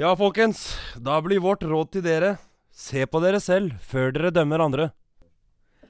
Ja, 0.00 0.12
folkens. 0.18 0.74
Da 1.00 1.20
blir 1.24 1.40
vårt 1.44 1.64
råd 1.64 1.96
til 1.96 2.04
dere 2.04 2.36
se 2.74 3.06
på 3.06 3.22
dere 3.22 3.40
selv 3.42 3.78
før 3.86 4.12
dere 4.14 4.34
dømmer 4.34 4.62
andre. 4.64 4.90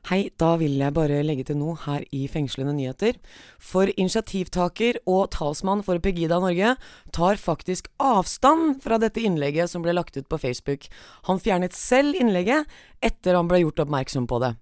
Hei, 0.05 0.27
da 0.37 0.51
vil 0.61 0.75
jeg 0.77 0.93
bare 0.93 1.23
legge 1.25 1.47
til 1.49 1.57
noe 1.57 1.79
her 1.87 2.03
i 2.13 2.27
Fengslende 2.29 2.75
nyheter. 2.77 3.17
For 3.57 3.89
initiativtaker 3.89 4.99
og 5.09 5.31
talsmann 5.33 5.81
for 5.87 5.97
Pegida 6.05 6.37
Norge 6.45 6.75
tar 7.17 7.41
faktisk 7.41 7.89
avstand 8.05 8.83
fra 8.85 8.99
dette 9.01 9.25
innlegget 9.25 9.73
som 9.73 9.81
ble 9.81 9.97
lagt 9.97 10.19
ut 10.19 10.29
på 10.29 10.41
Facebook. 10.43 10.85
Han 11.25 11.41
fjernet 11.41 11.73
selv 11.73 12.21
innlegget 12.21 12.69
etter 13.01 13.39
han 13.39 13.49
ble 13.49 13.63
gjort 13.65 13.81
oppmerksom 13.87 14.29
på 14.29 14.43
det. 14.45 14.53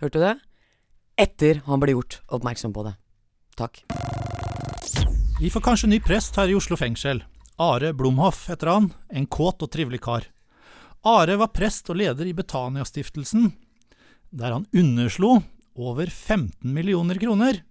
Hørte 0.00 0.16
du 0.16 0.24
det? 0.24 0.34
Etter 1.28 1.60
han 1.68 1.84
ble 1.84 1.98
gjort 1.98 2.22
oppmerksom 2.32 2.72
på 2.72 2.88
det. 2.88 2.96
Takk. 3.60 3.84
Vi 5.44 5.52
får 5.52 5.68
kanskje 5.68 5.92
ny 5.92 6.00
prest 6.00 6.40
her 6.40 6.48
i 6.48 6.56
Oslo 6.56 6.80
fengsel. 6.80 7.20
Are 7.60 7.92
Blomhoff 7.92 8.46
heter 8.48 8.72
han, 8.72 8.92
en 9.12 9.28
kåt 9.28 9.60
og 9.60 9.68
trivelig 9.76 10.00
kar. 10.08 10.24
Are 11.02 11.36
var 11.40 11.48
prest 11.56 11.88
og 11.88 11.96
leder 11.96 12.28
i 12.28 12.34
Betania-stiftelsen, 12.36 13.54
der 14.30 14.52
han 14.52 14.66
underslo 14.76 15.38
over 15.72 16.06
15 16.06 16.74
millioner 16.74 17.16
kroner, 17.16 17.62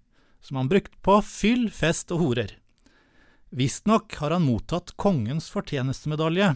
som 0.42 0.58
han 0.58 0.70
brukte 0.72 0.98
på 1.06 1.20
fyll, 1.22 1.68
fest 1.70 2.10
og 2.16 2.24
horer. 2.24 2.56
Visstnok 3.54 4.16
har 4.18 4.34
han 4.34 4.48
mottatt 4.48 4.96
kongens 4.98 5.50
fortjenestemedalje. 5.54 6.56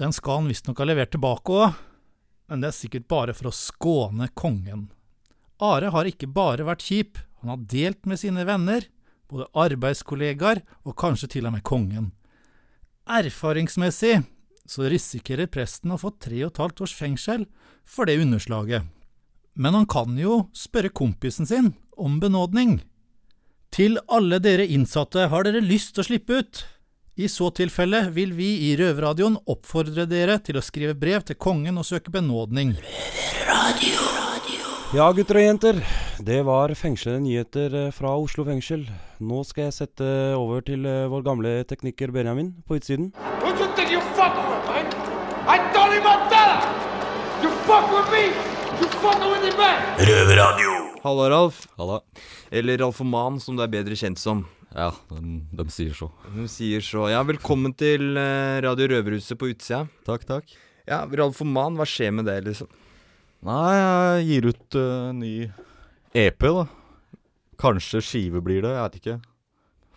Den 0.00 0.12
skal 0.16 0.40
han 0.40 0.48
visstnok 0.48 0.80
ha 0.80 0.88
levert 0.88 1.12
tilbake 1.12 1.52
òg, 1.52 1.78
men 2.48 2.64
det 2.64 2.72
er 2.72 2.76
sikkert 2.80 3.08
bare 3.08 3.36
for 3.36 3.50
å 3.50 3.56
skåne 3.56 4.30
kongen. 4.32 4.88
Are 5.60 5.92
har 5.92 6.08
ikke 6.08 6.32
bare 6.32 6.64
vært 6.64 6.84
kjip, 6.84 7.20
han 7.44 7.52
har 7.52 7.66
delt 7.68 8.08
med 8.08 8.20
sine 8.20 8.48
venner, 8.48 8.88
både 9.28 9.52
arbeidskollegaer 9.52 10.64
og 10.84 10.96
kanskje 10.96 11.36
til 11.36 11.48
og 11.48 11.58
med 11.58 11.64
kongen. 11.66 12.14
Erfaringsmessig 13.04 14.22
så 14.68 14.88
risikerer 14.88 15.50
presten 15.52 15.92
å 15.92 16.00
få 16.00 16.14
tre 16.20 16.40
og 16.44 16.52
et 16.52 16.60
halvt 16.62 16.84
års 16.86 16.94
fengsel 16.96 17.46
for 17.84 18.08
det 18.08 18.18
underslaget. 18.22 18.86
Men 19.54 19.76
han 19.76 19.86
kan 19.86 20.16
jo 20.18 20.46
spørre 20.56 20.90
kompisen 20.90 21.46
sin 21.46 21.72
om 21.96 22.18
benådning. 22.20 22.80
Til 23.74 23.98
alle 24.08 24.40
dere 24.42 24.66
innsatte, 24.70 25.28
har 25.30 25.46
dere 25.46 25.62
lyst 25.62 25.94
til 25.94 26.04
å 26.04 26.08
slippe 26.08 26.40
ut? 26.40 26.64
I 27.14 27.28
så 27.30 27.50
tilfelle 27.54 28.08
vil 28.14 28.32
vi 28.34 28.48
i 28.70 28.72
Røverradioen 28.78 29.36
oppfordre 29.50 30.08
dere 30.10 30.40
til 30.42 30.58
å 30.58 30.64
skrive 30.64 30.96
brev 30.98 31.22
til 31.26 31.38
kongen 31.38 31.78
og 31.78 31.86
søke 31.86 32.10
benådning. 32.14 32.74
Ja, 34.94 35.08
gutter 35.10 35.40
og 35.40 35.42
jenter. 35.42 35.78
Det 36.22 36.36
var 36.46 36.70
fengslede 36.78 37.18
nyheter 37.24 37.72
eh, 37.74 37.86
fra 37.90 38.12
Oslo 38.14 38.44
fengsel. 38.46 38.84
Nå 39.18 39.40
skal 39.42 39.66
jeg 39.66 39.74
sette 39.74 40.06
over 40.38 40.62
til 40.62 40.84
eh, 40.86 41.08
vår 41.10 41.24
gamle 41.26 41.54
tekniker 41.66 42.12
Benjamin 42.14 42.52
på 42.62 42.76
utsiden. 42.78 43.08
Who 43.42 43.50
you 43.58 43.66
think 43.74 43.90
you 43.90 43.98
fucking 44.14 44.46
with, 44.52 44.68
man? 44.70 44.86
I 45.50 45.56
Tony 45.74 45.98
Montana! 46.04 46.60
You 47.42 47.50
fuck 47.66 47.90
with 47.90 48.12
me! 48.14 48.22
You 48.78 48.86
fucking 49.00 49.26
with 49.32 49.42
me 49.42 49.50
back! 49.58 49.98
Røverradio. 49.98 50.76
Halla, 51.02 51.26
Ralf. 51.34 51.64
Halla. 51.74 51.98
Eller 52.54 52.78
Ralfoman, 52.84 53.42
som 53.42 53.58
du 53.58 53.66
er 53.66 53.74
bedre 53.74 53.98
kjent 53.98 54.22
som. 54.22 54.46
Ja, 54.70 54.92
de, 55.10 55.40
de 55.58 55.68
sier 55.74 55.98
så. 55.98 56.12
De 56.38 56.46
sier 56.46 56.86
så. 56.86 57.08
Ja, 57.10 57.26
velkommen 57.26 57.74
til 57.74 58.14
eh, 58.14 58.62
Radio 58.62 58.94
Røverhuset 58.94 59.42
på 59.42 59.50
utsida. 59.50 59.88
Takk, 60.06 60.30
takk. 60.30 60.54
Ja, 60.86 61.02
Ralfoman, 61.02 61.82
hva 61.82 61.88
skjer 61.88 62.14
med 62.14 62.30
det, 62.30 62.44
liksom? 62.46 62.70
Nei, 63.44 63.74
jeg 63.76 64.26
gir 64.30 64.46
ut 64.48 64.76
uh, 64.80 65.10
ny 65.12 65.32
EP, 66.16 66.46
da. 66.46 66.64
Kanskje 67.60 68.00
skive 68.04 68.40
blir 68.44 68.62
det, 68.64 68.72
jeg 68.72 68.86
vet 68.86 68.98
ikke. 69.02 69.16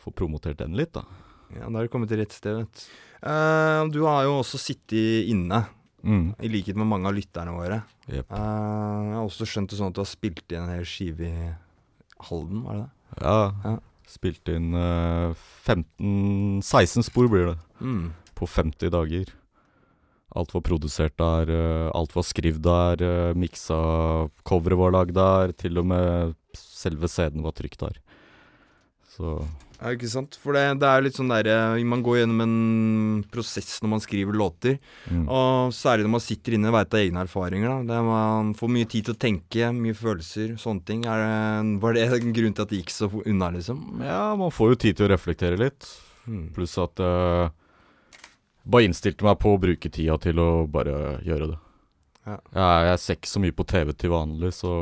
Får 0.03 0.15
promotert 0.19 0.59
den 0.59 0.75
litt, 0.77 0.91
da. 0.97 1.05
Ja, 1.55 1.65
da 1.69 1.77
har 1.79 1.87
du 1.87 1.91
kommet 1.93 2.11
til 2.11 2.19
rett 2.19 2.35
sted, 2.35 2.59
vet 2.59 2.81
du. 2.81 2.87
Uh, 3.23 3.87
du 3.93 4.01
har 4.05 4.25
jo 4.27 4.35
også 4.43 4.59
sittet 4.61 5.29
inne, 5.31 5.63
Mm. 6.07 6.35
i 6.39 6.47
likhet 6.47 6.77
med 6.77 6.87
mange 6.87 7.09
av 7.09 7.15
lytterne 7.17 7.51
våre. 7.51 7.79
Yep. 8.07 8.29
Uh, 8.29 8.37
jeg 8.37 9.15
har 9.17 9.23
også 9.25 9.47
skjønt 9.49 9.71
det 9.73 9.79
sånn 9.79 9.89
at 9.89 9.95
du 9.97 10.03
har 10.03 10.07
spilt 10.07 10.53
inn 10.53 10.61
en 10.61 10.69
hel 10.75 10.85
skive 10.87 11.25
i 11.25 11.47
Halden, 12.29 12.61
var 12.63 12.77
det 12.77 12.83
det? 12.85 13.23
Ja. 13.25 13.39
Ja. 13.65 13.73
Spilte 14.07 14.53
inn 14.55 14.69
uh, 14.77 15.33
15-16 15.67 17.07
spor 17.09 17.27
blir 17.33 17.49
det. 17.49 17.57
Mm. 17.81 18.13
På 18.37 18.47
50 18.47 18.93
dager. 18.93 19.33
Alt 20.37 20.53
var 20.55 20.65
produsert 20.65 21.17
der, 21.19 21.51
eh, 21.51 21.91
alt 21.97 22.15
var 22.15 22.25
skrevet 22.27 22.63
der, 22.63 23.03
uh, 23.03 23.37
miksa 23.37 23.77
Coveret 24.47 24.79
var 24.79 24.93
lagd 24.93 25.15
der, 25.17 25.53
til 25.57 25.81
og 25.81 25.87
med 25.89 26.35
selve 26.57 27.09
CD-en 27.11 27.45
var 27.45 27.55
trykt 27.57 27.81
der. 27.81 27.97
Så 29.17 29.39
Ja, 29.77 29.91
ikke 29.93 30.09
sant? 30.09 30.33
For 30.41 30.57
det, 30.57 30.63
det 30.81 30.89
er 30.89 31.03
litt 31.05 31.17
sånn 31.17 31.29
derre 31.29 31.77
Man 31.85 32.01
går 32.05 32.23
gjennom 32.23 32.39
en 32.41 33.19
prosess 33.29 33.75
når 33.83 33.91
man 33.91 34.01
skriver 34.01 34.33
låter. 34.33 34.79
Mm. 35.05 35.27
Og 35.29 35.75
særlig 35.77 36.07
når 36.07 36.13
man 36.15 36.23
sitter 36.25 36.57
inne 36.57 36.71
og 36.71 36.77
veit 36.79 36.97
av 36.97 37.03
egne 37.03 37.21
erfaringer. 37.27 37.69
da 37.69 37.93
det 37.93 37.99
Man 38.07 38.55
får 38.57 38.73
mye 38.73 38.89
tid 38.89 39.05
til 39.05 39.13
å 39.13 39.21
tenke, 39.21 39.69
mye 39.77 39.97
følelser, 39.97 40.55
sånne 40.61 40.85
ting. 40.87 41.05
Det, 41.05 41.77
var 41.83 41.93
det 41.93 42.07
en 42.09 42.33
grunn 42.39 42.57
til 42.57 42.65
at 42.65 42.73
det 42.73 42.81
gikk 42.81 42.95
så 42.95 43.11
unna, 43.21 43.51
liksom? 43.53 44.01
Ja, 44.01 44.33
man 44.39 44.53
får 44.53 44.73
jo 44.73 44.81
tid 44.87 44.97
til 44.97 45.07
å 45.07 45.13
reflektere 45.13 45.61
litt. 45.61 45.89
Mm. 46.25 46.49
Pluss 46.57 46.73
at 46.81 46.97
jeg 47.05 47.53
bare 48.67 48.87
innstilte 48.87 49.25
meg 49.27 49.39
på 49.41 49.53
å 49.55 49.61
bruke 49.61 49.91
tida 49.93 50.17
til 50.21 50.41
å 50.43 50.49
bare 50.71 51.17
gjøre 51.25 51.51
det. 51.53 51.59
Ja. 52.27 52.37
Jeg, 52.37 52.87
jeg 52.89 53.03
ser 53.03 53.19
ikke 53.19 53.31
så 53.31 53.43
mye 53.43 53.55
på 53.55 53.67
TV 53.67 53.93
til 53.95 54.11
vanlig, 54.11 54.51
så 54.57 54.73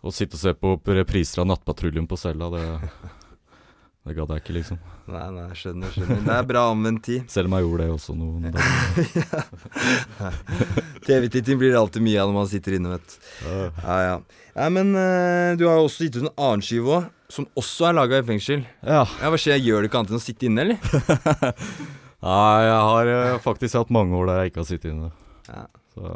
å 0.00 0.12
sitte 0.14 0.36
og 0.36 0.42
se 0.42 0.52
på 0.56 0.76
repriser 0.96 1.42
av 1.42 1.48
Nattpatruljen 1.50 2.08
på 2.08 2.20
cella, 2.20 2.52
det 2.52 2.66
Det 4.00 4.14
gadd 4.16 4.30
jeg 4.32 4.40
ikke, 4.40 4.54
liksom. 4.56 4.78
Nei, 5.12 5.26
nei, 5.34 5.42
skjønner, 5.60 5.90
skjønner. 5.92 6.22
Det 6.24 6.32
er 6.32 6.46
bra 6.48 6.62
anvendt 6.70 7.02
tid. 7.04 7.26
Selv 7.28 7.50
om 7.50 7.56
jeg 7.58 7.66
gjorde 7.66 7.84
det 7.84 7.92
også 7.92 8.14
noen 8.16 8.54
dager. 8.54 9.44
TV-titting 11.06 11.60
blir 11.60 11.74
det 11.74 11.78
alltid 11.82 12.06
mye 12.06 12.22
av 12.22 12.30
når 12.30 12.38
man 12.38 12.48
sitter 12.48 12.78
inne, 12.78 12.94
vet 12.96 13.12
du. 13.12 13.28
Ja, 13.44 13.98
ja. 14.06 14.16
ja 14.56 14.70
men 14.72 14.94
uh, 14.96 15.52
du 15.60 15.66
har 15.68 15.76
jo 15.76 15.84
også 15.90 16.08
gitt 16.08 16.16
ut 16.16 16.24
en 16.24 16.32
annen 16.32 16.64
skive 16.64 16.96
òg, 16.96 17.10
som 17.30 17.44
også 17.60 17.90
er 17.90 17.98
laga 18.00 18.22
i 18.22 18.26
fengsel. 18.32 18.64
Ja. 18.80 19.04
ja. 19.04 19.30
Hva 19.34 19.44
skjer, 19.44 19.60
gjør 19.60 19.84
du 19.84 19.90
ikke 19.90 20.00
annet 20.00 20.16
enn 20.16 20.22
å 20.22 20.24
sitte 20.30 20.48
inne, 20.48 20.64
eller? 20.64 20.80
Nei, 22.20 22.60
jeg 22.66 22.80
har 22.90 23.10
eh, 23.14 23.38
faktisk 23.40 23.78
hatt 23.78 23.92
mange 23.94 24.16
år 24.18 24.28
der 24.28 24.40
jeg 24.42 24.52
ikke 24.52 24.60
har 24.60 24.68
sittet 24.68 24.92
inne. 24.92 25.10
Ja. 25.48 25.64
Så 25.94 26.12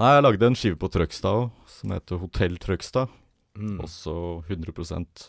Nei, 0.00 0.10
jeg 0.16 0.24
lagde 0.24 0.48
en 0.48 0.56
skive 0.56 0.78
på 0.80 0.88
Trøgstad 0.92 1.36
òg, 1.36 1.48
som 1.68 1.92
heter 1.92 2.20
Hotell 2.22 2.54
Trøgstad. 2.60 3.10
Mm. 3.58 3.78
Også 3.84 4.14
100% 4.48 5.26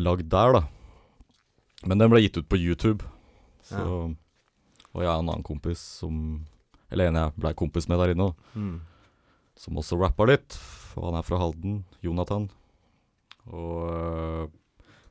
lagd 0.00 0.28
der, 0.32 0.54
da. 0.56 0.62
Men 1.84 2.00
den 2.00 2.12
ble 2.12 2.22
gitt 2.24 2.38
ut 2.40 2.48
på 2.48 2.60
YouTube. 2.60 3.04
Så 3.64 3.76
Ja. 3.82 4.14
Og 4.96 5.02
jeg 5.04 5.12
og 5.12 5.20
en 5.20 5.28
annen 5.28 5.44
kompis 5.44 5.78
som 6.00 6.46
Eller 6.90 7.10
en 7.10 7.18
jeg 7.20 7.32
blei 7.36 7.52
kompis 7.52 7.86
med 7.90 7.98
der 8.00 8.14
inne, 8.14 8.30
da. 8.30 8.58
Mm. 8.58 8.80
Som 9.60 9.76
også 9.76 9.98
rappa 10.00 10.24
litt. 10.24 10.56
Og 10.96 11.10
han 11.10 11.18
er 11.18 11.26
fra 11.26 11.36
Halden. 11.36 11.82
Jonathan. 12.00 12.48
Og 13.52 14.48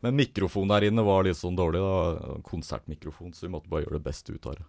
Men 0.04 0.16
mikrofonen 0.16 0.70
der 0.70 0.88
inne 0.92 1.04
var 1.06 1.24
litt 1.26 1.38
sånn 1.40 1.56
dårlig, 1.58 1.82
da. 1.82 2.40
Konsertmikrofon, 2.46 3.34
så 3.34 3.48
vi 3.48 3.54
måtte 3.56 3.70
bare 3.72 3.84
gjøre 3.86 3.98
det 4.00 4.06
beste 4.06 4.34
ut 4.36 4.46
av 4.46 4.56
det. 4.60 4.66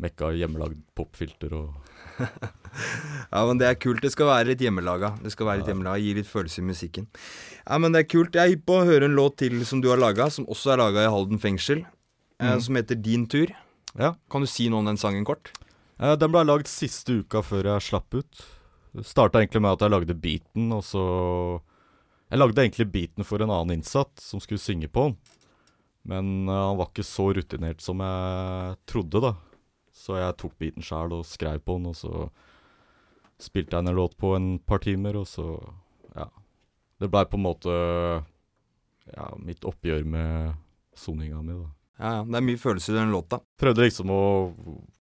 Mekka 0.00 0.30
hjemmelagd 0.32 0.78
popfilter 0.96 1.52
og 1.52 1.74
Ja, 3.34 3.42
men 3.46 3.58
det 3.60 3.66
er 3.68 3.74
kult. 3.76 4.00
Det 4.00 4.12
skal 4.14 4.30
være 4.30 4.52
litt 4.52 4.62
hjemmelaga. 4.64 5.12
Det 5.20 5.32
skal 5.34 5.48
være 5.50 5.60
litt 5.60 5.68
hjemmelaga, 5.68 6.00
Gi 6.00 6.14
litt 6.16 6.28
følelse 6.30 6.62
i 6.62 6.66
musikken. 6.70 7.08
Ja, 7.66 7.78
men 7.82 7.92
det 7.92 8.04
er 8.04 8.08
kult. 8.08 8.34
Jeg 8.38 8.40
er 8.46 8.54
hypp 8.54 8.64
på 8.70 8.78
å 8.80 8.86
høre 8.88 9.08
en 9.10 9.16
låt 9.18 9.36
til 9.42 9.58
som 9.68 9.82
du 9.82 9.90
har 9.90 10.00
laga, 10.00 10.30
som 10.32 10.46
også 10.50 10.72
er 10.74 10.80
laga 10.80 11.04
i 11.04 11.10
Halden 11.12 11.42
fengsel. 11.42 11.82
Eh, 12.40 12.54
Mm. 12.54 12.60
som 12.64 12.74
heter 12.76 12.94
Din 13.02 13.26
tur. 13.28 13.50
Ja. 13.98 14.14
Kan 14.30 14.40
du 14.40 14.46
si 14.48 14.68
noe 14.70 14.78
om 14.80 14.86
den 14.86 14.96
sangen 14.96 15.24
kort? 15.26 15.50
Eh, 16.00 16.16
Den 16.16 16.32
ble 16.32 16.44
lagd 16.46 16.66
siste 16.66 17.20
uka 17.20 17.42
før 17.42 17.64
jeg 17.74 17.82
slapp 17.90 18.14
ut. 18.14 18.44
Starta 19.04 19.38
egentlig 19.42 19.60
med 19.60 19.72
at 19.76 19.80
jeg 19.84 19.90
lagde 19.90 20.14
beaten, 20.16 20.72
og 20.72 20.82
så 20.82 21.60
Jeg 22.30 22.38
lagde 22.38 22.62
egentlig 22.62 22.86
beaten 22.94 23.26
for 23.26 23.42
en 23.42 23.50
annen 23.50 23.80
innsatt 23.80 24.22
som 24.22 24.42
skulle 24.42 24.62
synge 24.62 24.86
på 24.92 25.08
den. 25.08 25.16
Men 26.02 26.48
eh, 26.48 26.54
han 26.54 26.78
var 26.78 26.90
ikke 26.90 27.06
så 27.06 27.30
rutinert 27.36 27.82
som 27.82 28.00
jeg 28.04 28.76
trodde, 28.88 29.22
da. 29.24 29.34
Så 29.90 30.16
jeg 30.16 30.36
tok 30.40 30.54
beaten 30.62 30.84
sjæl 30.86 31.12
og 31.18 31.26
skrev 31.28 31.60
på 31.64 31.76
den, 31.76 31.90
og 31.90 31.98
så 31.98 32.28
spilte 33.40 33.76
jeg 33.76 33.88
en 33.88 33.96
låt 33.96 34.16
på 34.20 34.34
en 34.36 34.54
par 34.58 34.82
timer, 34.84 35.18
og 35.20 35.28
så 35.28 35.58
Ja. 36.16 36.28
Det 37.00 37.08
blei 37.08 37.24
på 37.24 37.38
en 37.38 37.46
måte 37.46 37.72
ja, 39.14 39.26
mitt 39.40 39.64
oppgjør 39.64 40.04
med 40.04 40.54
soninga 40.94 41.40
mi, 41.42 41.54
da. 41.56 41.68
Ja, 42.00 42.10
ja. 42.18 42.24
Det 42.24 42.36
er 42.36 42.44
mye 42.44 42.60
følelser 42.60 42.94
i 42.94 43.00
den 43.00 43.14
låta. 43.14 43.40
Prøvde 43.60 43.86
liksom 43.86 44.12
å 44.12 44.22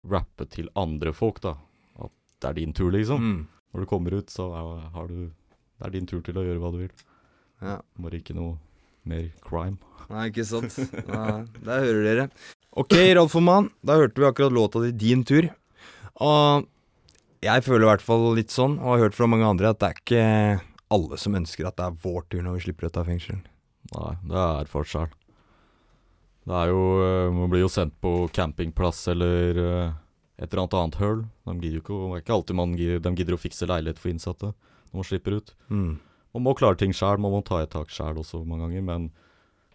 rappe 0.08 0.46
til 0.48 0.70
andre 0.74 1.12
folk, 1.12 1.42
da. 1.44 1.56
At 2.00 2.12
det 2.40 2.48
er 2.48 2.58
din 2.60 2.72
tur, 2.72 2.90
liksom. 2.94 3.20
Mm. 3.20 3.42
Når 3.72 3.84
du 3.84 3.90
kommer 3.90 4.16
ut, 4.16 4.32
så 4.32 4.48
er, 4.56 4.88
har 4.96 5.08
du 5.08 5.30
Det 5.78 5.88
er 5.88 5.90
din 5.90 6.06
tur 6.06 6.20
til 6.22 6.36
å 6.38 6.44
gjøre 6.46 6.60
hva 6.62 6.70
du 6.72 6.78
vil. 6.84 6.92
Ja. 7.62 7.78
Bare 8.02 8.18
ikke 8.18 8.36
noe 8.36 8.56
mer 9.08 9.30
crime. 9.44 9.78
Nei, 10.10 10.28
ikke 10.30 10.44
sant. 10.46 10.76
Nei, 11.08 11.38
der 11.62 11.86
hører 11.86 12.04
dere. 12.06 12.26
Ok, 12.78 12.96
Ralf 13.16 13.36
Oman, 13.38 13.70
da 13.86 13.96
hørte 14.00 14.20
vi 14.20 14.28
akkurat 14.28 14.52
låta 14.54 14.82
di 14.84 14.92
'Din 14.92 15.24
tur'. 15.24 15.50
Og 16.20 16.68
jeg 17.42 17.64
føler 17.64 17.86
i 17.86 17.90
hvert 17.90 18.04
fall 18.04 18.28
litt 18.36 18.52
sånn, 18.54 18.76
og 18.78 18.94
har 18.94 19.06
hørt 19.06 19.16
fra 19.18 19.26
mange 19.30 19.48
andre, 19.48 19.72
at 19.72 19.80
det 19.80 19.88
er 19.88 19.98
ikke 20.02 20.26
alle 20.92 21.18
som 21.18 21.34
ønsker 21.38 21.66
at 21.66 21.78
det 21.78 21.88
er 21.88 21.98
vår 22.04 22.22
tur 22.28 22.44
når 22.44 22.58
vi 22.58 22.64
slipper 22.66 22.90
ut 22.90 23.00
av 23.00 23.08
fengselen. 23.08 23.42
Nei, 23.92 24.12
det 24.28 24.44
er 24.44 24.70
forskjell. 24.70 25.10
Det 26.42 26.54
er 26.58 26.70
jo 26.72 26.84
eh, 26.98 27.30
Man 27.30 27.50
blir 27.52 27.62
jo 27.62 27.70
sendt 27.70 27.94
på 28.02 28.26
campingplass 28.34 29.04
eller 29.12 29.58
eh, 29.62 29.92
et 30.42 30.48
eller 30.48 30.64
annet 30.64 30.78
annet 30.78 30.98
høl. 30.98 31.20
De 31.46 31.54
gidder 31.60 31.78
jo 31.78 31.82
ikke 31.84 31.98
Det 31.98 32.16
er 32.16 32.24
ikke 32.24 32.36
alltid 32.36 32.58
man 32.58 32.72
gidder, 32.78 33.02
de 33.04 33.12
gidder 33.18 33.36
å 33.36 33.42
fikse 33.42 33.68
leilighet 33.70 34.00
for 34.02 34.10
innsatte 34.10 34.50
når 34.52 34.98
man 34.98 35.08
slipper 35.08 35.38
ut. 35.38 35.52
Mm. 35.70 35.92
Man 36.32 36.46
må 36.46 36.54
klare 36.56 36.78
ting 36.80 36.94
sjæl, 36.96 37.20
man 37.20 37.34
må 37.34 37.42
ta 37.44 37.60
et 37.62 37.72
tak 37.72 37.92
sjæl 37.92 38.20
også 38.22 38.40
mange 38.48 38.66
ganger, 38.66 38.84
men 38.88 39.10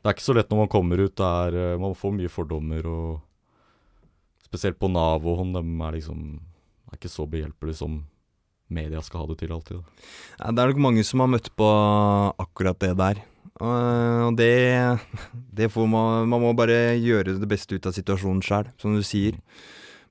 det 0.01 0.09
er 0.09 0.15
ikke 0.15 0.25
så 0.25 0.35
lett 0.37 0.51
når 0.51 0.63
man 0.63 0.71
kommer 0.73 1.01
ut. 1.03 1.19
Er, 1.21 1.57
eh, 1.57 1.79
man 1.81 1.97
får 1.97 2.13
mye 2.15 2.31
fordommer, 2.31 2.85
og 2.89 4.45
spesielt 4.47 4.79
på 4.79 4.89
Nav 4.89 5.25
og 5.27 5.41
hånd, 5.41 5.57
de 5.57 5.63
er 5.63 5.97
liksom 5.97 6.21
er 6.87 6.99
ikke 6.99 7.11
så 7.11 7.25
behjelpelige 7.27 7.81
som 7.81 7.97
media 8.71 9.01
skal 9.03 9.23
ha 9.23 9.31
det 9.31 9.39
til 9.41 9.53
alltid. 9.55 9.81
Ja, 10.39 10.51
det 10.51 10.63
er 10.63 10.71
nok 10.71 10.83
mange 10.87 11.03
som 11.07 11.23
har 11.23 11.31
møtt 11.31 11.49
på 11.59 11.67
akkurat 12.39 12.79
det 12.83 12.93
der. 12.99 13.21
Og 13.57 14.35
det, 14.37 14.99
det 15.33 15.71
får 15.73 15.87
man 15.89 16.27
Man 16.29 16.43
må 16.43 16.51
bare 16.53 16.93
gjøre 17.01 17.39
det 17.41 17.49
beste 17.49 17.73
ut 17.73 17.87
av 17.89 17.95
situasjonen 17.95 18.43
sjæl, 18.45 18.69
som 18.77 18.93
du 18.95 19.01
sier. 19.05 19.39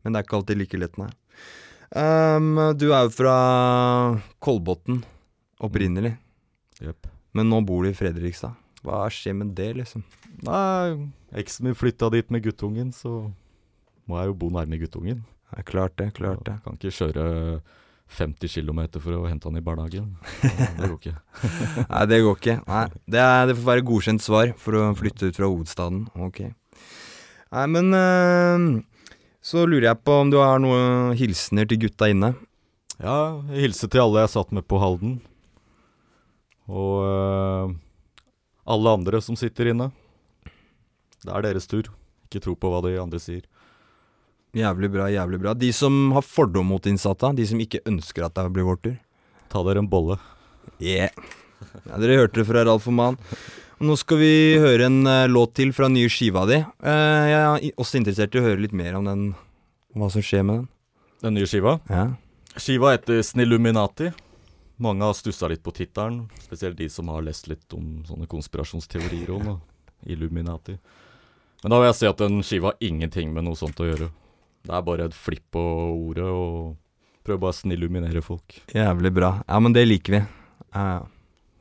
Men 0.03 0.13
det 0.13 0.21
er 0.21 0.27
ikke 0.27 0.39
alltid 0.41 0.61
like 0.61 0.81
lett, 0.81 0.99
nei. 1.01 1.11
Um, 1.97 2.59
du 2.75 2.91
er 2.91 3.07
jo 3.07 3.13
fra 3.15 3.37
Kolbotn 4.43 5.05
opprinnelig. 5.63 6.17
Jepp. 6.83 7.09
Men 7.37 7.51
nå 7.53 7.61
bor 7.67 7.85
du 7.85 7.91
i 7.91 7.97
Fredrikstad. 7.97 8.57
Hva 8.87 9.07
skjer 9.13 9.35
med 9.37 9.55
det, 9.59 9.73
liksom? 9.81 10.05
Nei, 10.47 11.09
eksen 11.37 11.67
min 11.67 11.77
flytta 11.77 12.11
dit 12.15 12.29
med 12.31 12.45
guttungen, 12.45 12.93
så 12.95 13.31
må 14.07 14.21
jeg 14.21 14.31
jo 14.31 14.37
bo 14.45 14.51
nærme 14.55 14.79
guttungen. 14.81 15.25
Ja, 15.53 15.65
klart 15.67 15.97
det, 15.99 16.13
klart 16.19 16.45
det. 16.47 16.57
Jeg 16.57 16.65
Kan 16.65 16.79
ikke 16.79 16.95
kjøre 16.99 17.27
50 18.17 18.53
km 18.55 18.81
for 19.03 19.19
å 19.19 19.27
hente 19.27 19.49
han 19.49 19.59
i 19.59 19.65
barnehagen. 19.65 20.13
Det 20.79 20.87
går 20.87 20.99
ikke. 21.01 21.17
Nei, 21.91 22.03
det 22.07 22.21
går 22.23 22.37
ikke. 22.39 22.57
Nei, 22.69 22.85
det, 23.11 23.23
er, 23.23 23.47
det 23.51 23.57
får 23.59 23.71
være 23.73 23.87
godkjent 23.89 24.23
svar 24.23 24.53
for 24.63 24.79
å 24.79 24.85
flytte 24.99 25.31
ut 25.31 25.39
fra 25.41 25.49
hovedstaden. 25.51 26.05
Ok. 26.29 26.45
Nei, 27.57 27.65
men 27.73 27.91
øh, 27.97 28.69
så 29.43 29.65
lurer 29.67 29.89
jeg 29.91 30.03
på 30.07 30.21
om 30.23 30.31
du 30.31 30.39
har 30.43 30.63
noen 30.63 31.17
hilsener 31.19 31.67
til 31.71 31.83
gutta 31.87 32.11
inne? 32.13 32.37
Ja, 33.03 33.43
jeg 33.51 33.67
hilser 33.67 33.91
til 33.91 34.05
alle 34.07 34.23
jeg 34.25 34.35
satt 34.37 34.55
med 34.55 34.67
på 34.71 34.79
Halden. 34.83 35.19
Og 36.67 36.95
eh, 37.07 37.75
alle 38.67 38.97
andre 38.99 39.21
som 39.23 39.39
sitter 39.39 39.71
inne. 39.73 39.91
Det 41.23 41.33
er 41.33 41.47
deres 41.47 41.69
tur. 41.71 41.89
Ikke 42.27 42.43
tro 42.43 42.57
på 42.59 42.71
hva 42.71 42.83
de 42.87 42.97
andre 43.01 43.21
sier. 43.23 43.45
Jævlig 44.57 44.91
bra, 44.95 45.11
jævlig 45.13 45.41
bra. 45.43 45.53
De 45.55 45.69
som 45.75 46.15
har 46.17 46.25
fordom 46.25 46.71
mot 46.73 46.87
innsatte, 46.89 47.35
de 47.37 47.45
som 47.47 47.61
ikke 47.61 47.85
ønsker 47.87 48.27
at 48.27 48.37
det 48.39 48.49
blir 48.55 48.67
vår 48.67 48.81
tur. 48.83 48.97
Ta 49.53 49.63
dere 49.67 49.83
en 49.85 49.91
bolle. 49.91 50.17
Yeah. 50.83 51.13
Ja, 51.87 51.99
dere 52.01 52.19
hørte 52.23 52.41
det 52.41 52.47
fra 52.49 52.65
Ralf 52.67 52.89
Oman. 52.91 53.19
Nå 53.85 53.97
skal 54.01 54.21
vi 54.23 54.33
høre 54.61 54.89
en 54.89 55.03
uh, 55.05 55.27
låt 55.29 55.53
til 55.59 55.75
fra 55.77 55.91
nye 55.93 56.09
skiva 56.13 56.47
di. 56.49 56.63
Uh, 56.81 57.25
jeg 57.29 57.41
er 57.41 57.67
også 57.77 58.01
interessert 58.01 58.35
i 58.35 58.41
å 58.41 58.47
høre 58.47 58.63
litt 58.65 58.77
mer 58.77 58.97
om 58.97 59.05
den, 59.05 59.27
hva 59.93 60.09
som 60.13 60.25
skjer 60.25 60.47
med 60.49 60.63
den. 60.63 60.71
Den 61.27 61.37
nye 61.37 61.49
skiva? 61.51 61.77
Ja. 61.93 62.07
Skiva 62.57 62.95
heter 62.95 63.21
Snilluminati. 63.25 64.09
Mange 64.77 65.09
har 65.09 65.17
stussa 65.17 65.49
litt 65.49 65.63
på 65.65 65.73
tittelen, 65.73 66.27
spesielt 66.43 66.77
de 66.77 66.89
som 66.93 67.09
har 67.09 67.25
lest 67.25 67.49
litt 67.49 67.73
om 67.73 68.03
sånne 68.05 68.29
konspirasjonsteorier 68.29 69.33
om 69.33 69.47
da. 69.49 69.55
Illuminati. 70.13 70.77
Men 71.63 71.73
da 71.73 71.79
vil 71.81 71.89
jeg 71.89 71.99
si 71.99 72.09
at 72.11 72.21
den 72.21 72.43
skiva 72.45 72.73
har 72.75 72.85
ingenting 72.85 73.33
med 73.33 73.47
noe 73.47 73.57
sånt 73.57 73.81
å 73.81 73.89
gjøre. 73.89 74.11
Det 74.67 74.75
er 74.77 74.85
bare 74.85 75.09
et 75.09 75.17
flipp 75.17 75.47
på 75.57 75.63
ordet, 75.95 76.29
og 76.29 76.77
prøver 77.25 77.43
bare 77.47 77.57
å 77.57 77.59
snilluminere 77.63 78.23
folk. 78.25 78.59
Jævlig 78.75 79.15
bra. 79.17 79.33
Ja, 79.49 79.61
men 79.65 79.75
det 79.75 79.87
liker 79.89 80.19
vi. 80.19 80.23
Uh, 80.77 81.01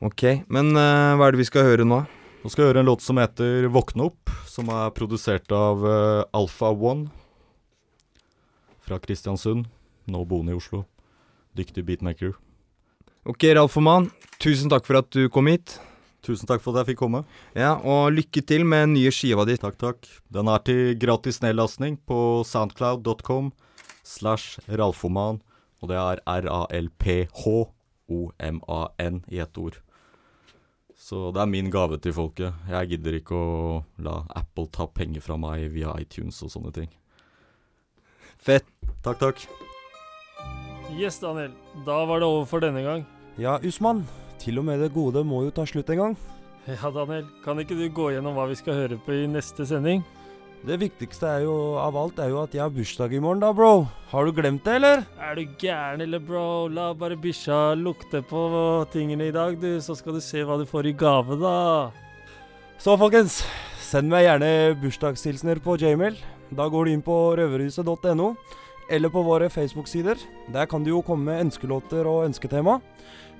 ok, 0.03 0.25
men 0.51 0.75
uh, 0.75 1.15
hva 1.15 1.29
er 1.29 1.35
det 1.35 1.41
vi 1.45 1.47
skal 1.47 1.69
høre 1.69 1.87
nå? 1.87 2.03
Nå 2.43 2.51
skal 2.51 2.65
vi 2.65 2.69
høre 2.73 2.83
en 2.83 2.89
låt 2.91 3.01
som 3.01 3.17
heter 3.17 3.69
Våkne 3.73 4.11
opp, 4.11 4.33
som 4.51 4.67
er 4.69 4.91
produsert 4.97 5.49
av 5.55 5.81
uh, 5.81 6.25
Alpha 6.35 6.69
One 6.75 7.07
fra 8.85 8.99
Kristiansund, 9.01 9.65
nå 10.05 10.25
boende 10.29 10.53
i 10.53 10.59
Oslo. 10.59 10.83
Dyktig 11.57 11.87
beatmaker. 11.87 12.35
Ok, 13.25 13.41
Ralfoman, 13.57 14.11
tusen 14.37 14.69
takk 14.69 14.85
for 14.85 14.99
at 14.99 15.07
du 15.09 15.25
kom 15.33 15.47
hit. 15.49 15.79
Tusen 16.21 16.45
takk 16.45 16.61
for 16.61 16.69
at 16.75 16.83
jeg 16.83 16.91
fikk 16.91 16.99
komme. 17.01 17.23
Ja, 17.57 17.81
og 17.81 18.13
lykke 18.13 18.41
til 18.45 18.61
med 18.69 18.91
nye 18.91 19.09
skiva 19.09 19.41
di. 19.49 19.55
Takk, 19.57 19.77
takk. 19.81 20.05
Den 20.29 20.45
er 20.45 20.61
til 20.61 20.93
gratis 21.01 21.41
nedlastning 21.41 21.97
på 22.05 22.45
soundcloud.com 22.45 23.49
slash 24.05 24.59
ralfoman, 24.69 25.41
og 25.81 25.89
det 25.89 25.97
er 25.97 26.21
R-A-L-P-H-O-M-A-N 26.21 26.85
i 29.33 29.41
ett 29.41 29.57
ord. 29.57 29.81
Så 30.93 31.31
det 31.33 31.41
er 31.41 31.49
min 31.49 31.73
gave 31.73 31.97
til 31.97 32.13
folket. 32.13 32.53
Jeg 32.69 32.89
gidder 32.93 33.17
ikke 33.17 33.33
å 33.33 33.81
la 34.05 34.21
Apple 34.37 34.69
ta 34.69 34.85
penger 34.85 35.21
fra 35.25 35.33
meg 35.41 35.73
via 35.73 35.97
iTunes 35.97 36.45
og 36.45 36.53
sånne 36.53 36.71
ting. 36.77 36.93
Fett. 38.37 38.69
Takk, 39.01 39.17
takk. 39.17 39.49
Yes, 40.93 41.17
Daniel. 41.25 41.51
Da 41.89 42.05
var 42.05 42.21
det 42.21 42.29
over 42.29 42.45
for 42.45 42.61
denne 42.61 42.85
gang. 42.85 43.14
Ja, 43.41 43.57
Usman. 43.63 44.05
Til 44.39 44.59
og 44.61 44.67
med 44.67 44.79
det 44.83 44.93
gode 44.93 45.23
må 45.27 45.43
jo 45.45 45.53
ta 45.55 45.65
slutt 45.67 45.89
en 45.91 46.01
gang. 46.01 46.17
Ja, 46.69 46.89
Daniel. 46.89 47.25
Kan 47.43 47.59
ikke 47.61 47.77
du 47.77 47.87
gå 47.93 48.11
gjennom 48.13 48.37
hva 48.37 48.47
vi 48.49 48.57
skal 48.59 48.77
høre 48.77 48.99
på 49.01 49.13
i 49.13 49.25
neste 49.29 49.67
sending? 49.67 50.03
Det 50.65 50.79
viktigste 50.81 51.27
er 51.29 51.43
jo, 51.45 51.55
av 51.77 51.93
alt 51.99 52.17
er 52.23 52.31
jo 52.31 52.39
at 52.41 52.55
jeg 52.55 52.63
har 52.63 52.71
bursdag 52.73 53.11
i 53.13 53.19
morgen, 53.21 53.43
da, 53.43 53.51
bro. 53.53 53.85
Har 54.09 54.25
du 54.25 54.31
glemt 54.33 54.63
det, 54.65 54.79
eller? 54.79 55.03
Er 55.21 55.37
du 55.37 55.43
gæren, 55.61 56.01
eller 56.01 56.23
bro? 56.23 56.65
La 56.73 56.87
bare 56.97 57.17
bikkja 57.21 57.75
lukte 57.77 58.23
på 58.25 58.41
tingene 58.93 59.27
i 59.29 59.35
dag, 59.35 59.59
du, 59.61 59.75
så 59.83 59.93
skal 59.99 60.17
du 60.17 60.23
se 60.25 60.41
hva 60.41 60.57
du 60.57 60.65
får 60.65 60.89
i 60.89 60.95
gave, 60.97 61.37
da. 61.37 61.91
Så 62.81 62.95
folkens, 62.97 63.43
send 63.77 64.09
meg 64.09 64.25
gjerne 64.25 64.49
bursdagshilsener 64.81 65.61
på 65.61 65.77
Jmail. 65.83 66.17
Da 66.55 66.65
går 66.71 66.87
du 66.87 66.95
inn 66.95 67.05
på 67.05 67.19
røverhuset.no, 67.37 68.31
eller 68.89 69.09
på 69.09 69.23
våre 69.25 69.49
Facebook-sider. 69.49 70.19
Der 70.53 70.65
kan 70.69 70.83
du 70.83 70.91
jo 70.91 71.03
komme 71.05 71.31
med 71.31 71.47
ønskelåter 71.47 72.07
og 72.09 72.25
ønsketema. 72.27 72.79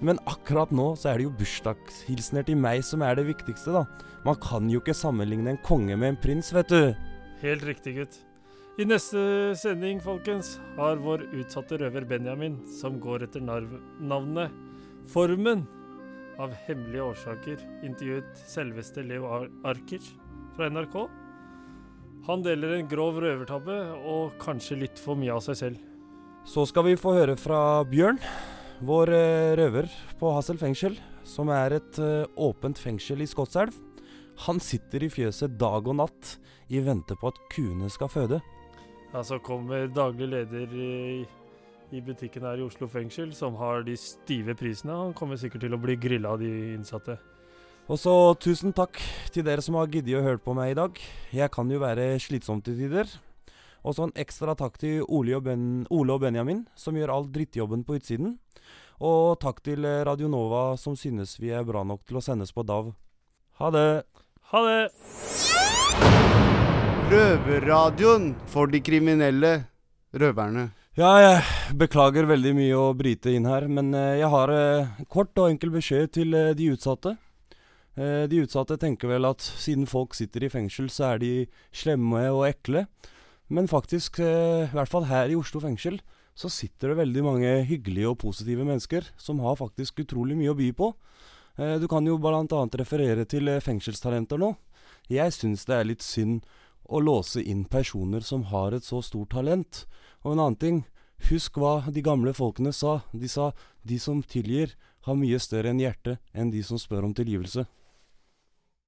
Men 0.04 0.20
akkurat 0.28 0.72
nå 0.76 0.92
så 1.00 1.12
er 1.12 1.20
det 1.20 1.28
jo 1.28 1.36
bursdagshilsener 1.40 2.46
til 2.48 2.60
meg 2.60 2.84
som 2.84 3.04
er 3.06 3.16
det 3.16 3.28
viktigste, 3.30 3.72
da. 3.76 3.86
Man 4.26 4.40
kan 4.42 4.70
jo 4.72 4.82
ikke 4.82 4.96
sammenligne 4.98 5.54
en 5.54 5.62
konge 5.64 5.96
med 5.96 6.16
en 6.16 6.20
prins, 6.20 6.52
vet 6.56 6.72
du. 6.72 6.96
Helt 7.44 7.64
riktig, 7.68 7.96
gutt. 8.00 8.18
I 8.76 8.84
neste 8.90 9.54
sending, 9.56 10.02
folkens, 10.04 10.58
har 10.76 11.00
vår 11.00 11.30
utsatte 11.38 11.78
røver 11.80 12.04
Benjamin, 12.10 12.58
som 12.82 13.00
går 13.00 13.30
etter 13.30 13.44
navnet 13.46 14.52
Formen, 15.08 15.62
av 16.42 16.52
hemmelige 16.66 17.06
årsaker 17.06 17.62
intervjuet 17.86 18.42
selveste 18.50 19.06
Leo 19.06 19.30
Ar 19.32 19.46
Arkic 19.70 20.10
fra 20.58 20.68
NRK. 20.74 21.06
Han 22.26 22.42
deler 22.42 22.72
en 22.74 22.88
grov 22.90 23.20
røvertabbe 23.22 23.76
og 24.10 24.34
kanskje 24.42 24.80
litt 24.82 24.98
for 25.02 25.18
mye 25.20 25.36
av 25.36 25.44
seg 25.46 25.60
selv. 25.60 25.82
Så 26.50 26.64
skal 26.66 26.88
vi 26.88 26.96
få 26.98 27.14
høre 27.14 27.36
fra 27.38 27.84
Bjørn, 27.86 28.18
vår 28.86 29.12
eh, 29.14 29.52
røver 29.60 29.90
på 30.18 30.32
Hassel 30.34 30.58
fengsel, 30.58 30.98
som 31.26 31.52
er 31.54 31.78
et 31.78 32.00
eh, 32.02 32.26
åpent 32.42 32.82
fengsel 32.82 33.22
i 33.22 33.30
Skotselv. 33.30 33.78
Han 34.48 34.58
sitter 34.62 35.06
i 35.06 35.12
fjøset 35.14 35.54
dag 35.62 35.86
og 35.86 36.00
natt 36.02 36.36
i 36.74 36.82
vente 36.82 37.14
på 37.14 37.30
at 37.30 37.38
kuene 37.54 37.92
skal 37.94 38.10
føde. 38.10 38.42
Ja, 39.14 39.22
så 39.22 39.38
kommer 39.38 39.86
daglig 39.94 40.32
leder 40.34 40.74
i, 40.74 41.22
i 41.94 42.02
butikken 42.04 42.50
her 42.50 42.58
i 42.58 42.66
Oslo 42.66 42.90
fengsel, 42.90 43.38
som 43.38 43.54
har 43.62 43.86
de 43.86 43.94
stive 44.02 44.58
prisene. 44.58 44.98
Han 44.98 45.14
kommer 45.18 45.38
sikkert 45.38 45.68
til 45.68 45.78
å 45.78 45.82
bli 45.82 45.94
grilla 46.02 46.34
av 46.34 46.42
de 46.42 46.52
innsatte. 46.74 47.20
Og 47.86 48.00
så 48.02 48.12
tusen 48.42 48.74
takk 48.74 48.98
til 49.30 49.46
dere 49.46 49.62
som 49.62 49.76
har 49.78 49.92
giddet 49.94 50.18
å 50.18 50.24
høre 50.26 50.42
på 50.42 50.56
meg 50.58 50.72
i 50.72 50.78
dag. 50.78 50.98
Jeg 51.30 51.52
kan 51.54 51.70
jo 51.70 51.78
være 51.84 52.16
slitsom 52.18 52.64
til 52.66 52.80
tider. 52.80 53.12
Og 53.86 53.94
så 53.94 54.08
en 54.08 54.16
ekstra 54.18 54.56
takk 54.58 54.80
til 54.82 55.04
Ole 55.06 55.36
og, 55.38 55.44
ben, 55.46 55.86
Ole 55.94 56.16
og 56.16 56.24
Benjamin, 56.24 56.64
som 56.74 56.98
gjør 56.98 57.14
all 57.14 57.28
drittjobben 57.30 57.84
på 57.86 58.00
utsiden. 58.00 58.40
Og 59.06 59.38
takk 59.38 59.62
til 59.62 59.86
Radionova, 59.86 60.10
Radio 60.10 60.30
Nova, 60.32 60.64
som 60.82 60.96
synes 60.98 61.36
vi 61.38 61.52
er 61.54 61.68
bra 61.68 61.84
nok 61.86 62.02
til 62.08 62.18
å 62.18 62.24
sendes 62.26 62.56
på 62.56 62.66
DAV. 62.66 62.90
Ha 63.62 63.70
det! 63.76 63.90
Ha 64.50 64.64
det! 64.66 64.80
Røverradioen 67.12 68.32
for 68.50 68.72
de 68.72 68.82
kriminelle 68.82 69.54
røverne. 70.18 70.72
Ja, 70.98 71.12
jeg 71.22 71.78
beklager 71.78 72.26
veldig 72.26 72.56
mye 72.56 72.76
å 72.80 72.94
bryte 72.98 73.34
inn 73.36 73.46
her, 73.46 73.68
men 73.68 73.94
eh, 73.94 74.22
jeg 74.22 74.32
har 74.32 74.54
eh, 74.56 75.04
kort 75.12 75.36
og 75.38 75.52
enkel 75.52 75.74
beskjed 75.76 76.14
til 76.16 76.34
eh, 76.34 76.54
de 76.56 76.72
utsatte. 76.72 77.18
Eh, 77.96 78.28
De 78.28 78.42
utsatte 78.44 78.78
tenker 78.78 79.08
vel 79.08 79.26
at 79.28 79.40
siden 79.40 79.88
folk 79.88 80.16
sitter 80.18 80.44
i 80.44 80.52
fengsel, 80.52 80.90
så 80.92 81.14
er 81.14 81.22
de 81.24 81.32
slemme 81.72 82.26
og 82.34 82.44
ekle. 82.50 82.88
Men 83.48 83.68
faktisk, 83.68 84.20
eh, 84.20 84.66
i 84.68 84.74
hvert 84.76 84.90
fall 84.92 85.06
her 85.06 85.30
i 85.30 85.36
Oslo 85.36 85.62
fengsel, 85.62 86.02
så 86.36 86.50
sitter 86.52 86.90
det 86.90 86.98
veldig 86.98 87.24
mange 87.24 87.66
hyggelige 87.66 88.10
og 88.10 88.20
positive 88.20 88.66
mennesker 88.66 89.08
som 89.18 89.40
har 89.40 89.56
faktisk 89.56 90.04
utrolig 90.04 90.36
mye 90.36 90.52
å 90.52 90.58
by 90.58 90.72
på. 90.74 90.94
Eh, 91.58 91.80
Du 91.80 91.88
kan 91.88 92.06
jo 92.06 92.18
annet 92.18 92.76
referere 92.76 93.26
til 93.26 93.46
fengselstalenter 93.62 94.38
nå. 94.38 94.58
Jeg 95.10 95.32
syns 95.32 95.66
det 95.66 95.76
er 95.76 95.86
litt 95.86 96.02
synd 96.02 96.44
å 96.90 97.00
låse 97.02 97.42
inn 97.42 97.64
personer 97.66 98.22
som 98.22 98.44
har 98.44 98.74
et 98.74 98.84
så 98.84 99.02
stort 99.02 99.30
talent. 99.30 99.86
Og 100.26 100.34
en 100.34 100.40
annen 100.40 100.60
ting, 100.60 100.86
husk 101.30 101.54
hva 101.54 101.90
de 101.92 102.02
gamle 102.02 102.34
folkene 102.34 102.74
sa. 102.74 103.04
De 103.14 103.28
sa 103.28 103.54
de 103.86 103.98
som 103.98 104.22
tilgir, 104.22 104.76
har 105.04 105.16
mye 105.16 105.40
større 105.40 105.70
enn 105.70 105.80
hjerte 105.80 106.18
enn 106.34 106.52
de 106.52 106.62
som 106.64 106.78
spør 106.78 107.06
om 107.06 107.14
tilgivelse. 107.14 107.66